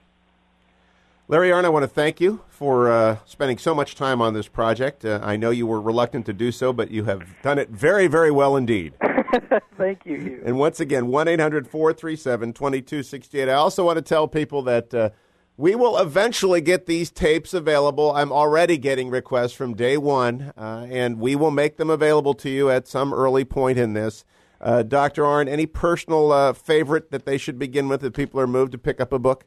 Larry 1.27 1.49
Arnn, 1.49 1.65
I 1.65 1.69
want 1.69 1.81
to 1.81 1.87
thank 1.87 2.21
you 2.21 2.41
for 2.49 2.91
uh, 2.91 3.17
spending 3.25 3.57
so 3.57 3.73
much 3.73 3.95
time 3.95 4.21
on 4.21 4.35
this 4.35 4.47
project. 4.47 5.03
Uh, 5.03 5.19
I 5.23 5.37
know 5.37 5.49
you 5.49 5.65
were 5.65 5.81
reluctant 5.81 6.27
to 6.27 6.33
do 6.33 6.51
so, 6.51 6.71
but 6.71 6.91
you 6.91 7.05
have 7.05 7.23
done 7.41 7.57
it 7.57 7.71
very, 7.71 8.05
very 8.05 8.29
well 8.29 8.55
indeed. 8.55 8.93
thank 9.75 10.05
you, 10.05 10.19
Hugh. 10.19 10.43
And 10.45 10.59
once 10.59 10.79
again, 10.79 11.07
1 11.07 11.27
800 11.27 11.67
437 11.67 12.53
2268. 12.53 13.49
I 13.49 13.53
also 13.53 13.83
want 13.83 13.97
to 13.97 14.03
tell 14.03 14.27
people 14.27 14.61
that 14.63 14.93
uh, 14.93 15.09
we 15.57 15.73
will 15.73 15.97
eventually 15.97 16.61
get 16.61 16.85
these 16.85 17.09
tapes 17.09 17.55
available. 17.55 18.13
I'm 18.13 18.31
already 18.31 18.77
getting 18.77 19.09
requests 19.09 19.53
from 19.53 19.73
day 19.73 19.97
one, 19.97 20.53
uh, 20.55 20.85
and 20.91 21.19
we 21.19 21.35
will 21.35 21.49
make 21.49 21.77
them 21.77 21.89
available 21.89 22.35
to 22.35 22.51
you 22.51 22.69
at 22.69 22.87
some 22.87 23.11
early 23.11 23.45
point 23.45 23.79
in 23.79 23.93
this. 23.93 24.25
Uh, 24.61 24.83
Dr. 24.83 25.23
Arnn, 25.23 25.49
any 25.49 25.65
personal 25.65 26.31
uh, 26.31 26.53
favorite 26.53 27.09
that 27.09 27.25
they 27.25 27.39
should 27.39 27.57
begin 27.57 27.87
with 27.87 28.03
if 28.03 28.13
people 28.13 28.39
are 28.39 28.47
moved 28.47 28.73
to 28.73 28.77
pick 28.77 29.01
up 29.01 29.11
a 29.11 29.17
book? 29.17 29.45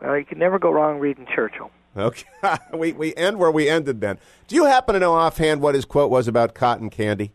Well, 0.00 0.18
you 0.18 0.24
can 0.24 0.38
never 0.38 0.58
go 0.58 0.70
wrong 0.70 0.98
reading 0.98 1.26
Churchill. 1.34 1.70
Okay, 1.96 2.24
we 2.74 2.92
we 2.92 3.14
end 3.14 3.38
where 3.38 3.50
we 3.50 3.68
ended. 3.68 4.00
Then, 4.00 4.18
do 4.46 4.54
you 4.54 4.64
happen 4.64 4.94
to 4.94 5.00
know 5.00 5.14
offhand 5.14 5.60
what 5.60 5.74
his 5.74 5.84
quote 5.84 6.10
was 6.10 6.28
about 6.28 6.54
cotton 6.54 6.88
candy 6.88 7.32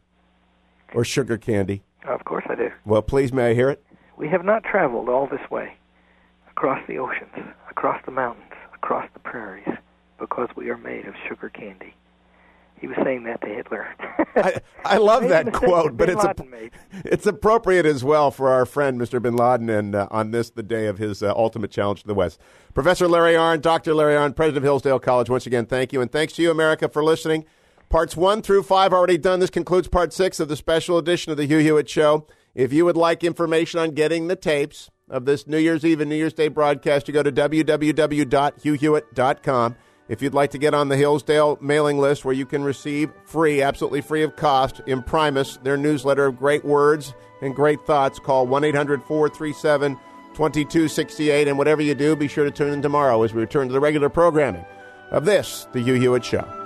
or 0.93 1.03
sugar 1.03 1.38
candy? 1.38 1.84
Of 2.07 2.24
course, 2.26 2.45
I 2.49 2.55
do. 2.55 2.70
Well, 2.86 3.01
please, 3.01 3.34
may 3.34 3.51
I 3.51 3.53
hear 3.53 3.70
it? 3.70 3.84
We 4.18 4.30
have 4.30 4.45
not 4.45 4.63
traveled 4.63 5.09
all 5.09 5.28
this 5.28 5.49
way 5.51 5.74
across 6.49 6.80
the 6.88 6.97
oceans, 6.97 7.34
across 7.70 8.01
the 8.05 8.11
mountains, 8.11 8.53
across 8.74 9.09
the 9.13 9.20
prairies, 9.20 9.68
because 10.18 10.47
we 10.55 10.70
are 10.70 10.78
made 10.78 11.05
of 11.05 11.16
sugar 11.28 11.49
candy. 11.49 11.93
He 12.86 12.89
was 12.89 12.97
saying 13.03 13.23
that 13.23 13.41
to 13.41 13.47
Hitler. 13.47 13.88
I, 14.36 14.61
I 14.86 14.97
love 14.97 15.27
that 15.29 15.51
quote, 15.51 15.97
but 15.97 16.07
it's 16.07 16.23
a, 16.23 16.36
it's 17.03 17.25
appropriate 17.25 17.83
as 17.83 18.03
well 18.03 18.29
for 18.29 18.49
our 18.49 18.67
friend 18.67 19.01
Mr. 19.01 19.19
Bin 19.19 19.36
Laden, 19.36 19.71
and 19.71 19.95
uh, 19.95 20.07
on 20.11 20.29
this 20.29 20.51
the 20.51 20.61
day 20.61 20.86
of 20.86 20.99
his 20.99 21.23
uh, 21.23 21.33
ultimate 21.36 21.71
challenge 21.71 22.01
to 22.01 22.07
the 22.07 22.13
West. 22.13 22.39
Professor 22.75 23.07
Larry 23.07 23.33
Arnn, 23.33 23.59
Dr. 23.59 23.95
Larry 23.95 24.13
Arnn, 24.13 24.36
President 24.36 24.57
of 24.57 24.63
Hillsdale 24.65 24.99
College. 24.99 25.31
Once 25.31 25.47
again, 25.47 25.65
thank 25.65 25.93
you, 25.93 26.01
and 26.01 26.11
thanks 26.11 26.33
to 26.33 26.43
you, 26.43 26.51
America, 26.51 26.88
for 26.88 27.03
listening. 27.03 27.45
Parts 27.89 28.15
one 28.15 28.43
through 28.43 28.61
five 28.61 28.93
already 28.93 29.17
done. 29.17 29.39
This 29.39 29.49
concludes 29.49 29.88
part 29.88 30.13
six 30.13 30.39
of 30.39 30.47
the 30.47 30.55
special 30.55 30.99
edition 30.99 31.31
of 31.31 31.38
the 31.38 31.47
Hugh 31.47 31.57
Hewitt 31.57 31.89
Show. 31.89 32.27
If 32.53 32.71
you 32.71 32.86
would 32.86 32.97
like 32.97 33.23
information 33.23 33.79
on 33.79 33.95
getting 33.95 34.27
the 34.27 34.36
tapes 34.36 34.91
of 35.09 35.25
this 35.25 35.47
New 35.47 35.57
Year's 35.57 35.83
Eve 35.83 36.01
and 36.01 36.09
New 36.11 36.17
Year's 36.17 36.33
Day 36.33 36.49
broadcast, 36.49 37.07
you 37.07 37.15
go 37.15 37.23
to 37.23 37.31
www.hughhewitt.com. 37.31 39.75
If 40.08 40.22
you'd 40.22 40.36
like 40.36 40.51
to 40.51 40.60
get 40.60 40.76
on 40.76 40.89
the 40.89 40.97
Hillsdale 40.97 41.58
mailing 41.62 41.97
list 41.97 42.26
where 42.26 42.34
you 42.34 42.45
can 42.45 42.64
receive 42.64 43.12
free, 43.26 43.62
absolutely 43.62 44.01
free 44.01 44.22
of 44.22 44.36
cost, 44.36 44.82
Imprimis, 44.86 45.58
their 45.64 45.78
newsletter 45.78 46.28
of 46.28 46.38
great 46.38 46.64
words 46.64 47.16
and 47.41 47.56
great 47.56 47.86
thoughts, 47.88 48.20
call 48.20 48.45
1 48.45 48.64
800 48.64 49.01
437 49.03 49.95
2268. 50.36 51.47
And 51.47 51.58
whatever 51.58 51.82
you 51.82 51.95
do, 51.95 52.16
be 52.16 52.28
sure 52.28 52.45
to 52.45 52.51
tune 52.51 52.74
in 52.74 52.82
tomorrow 52.82 53.24
as 53.24 53.34
we 53.34 53.41
return 53.41 53.68
to 53.68 53.74
the 53.74 53.80
regular 53.80 54.10
programming 54.10 54.66
of 55.12 55.26
this, 55.26 55.68
The 55.74 55.82
Hugh 55.82 55.95
Hewitt 55.95 56.24
Show. 56.24 56.64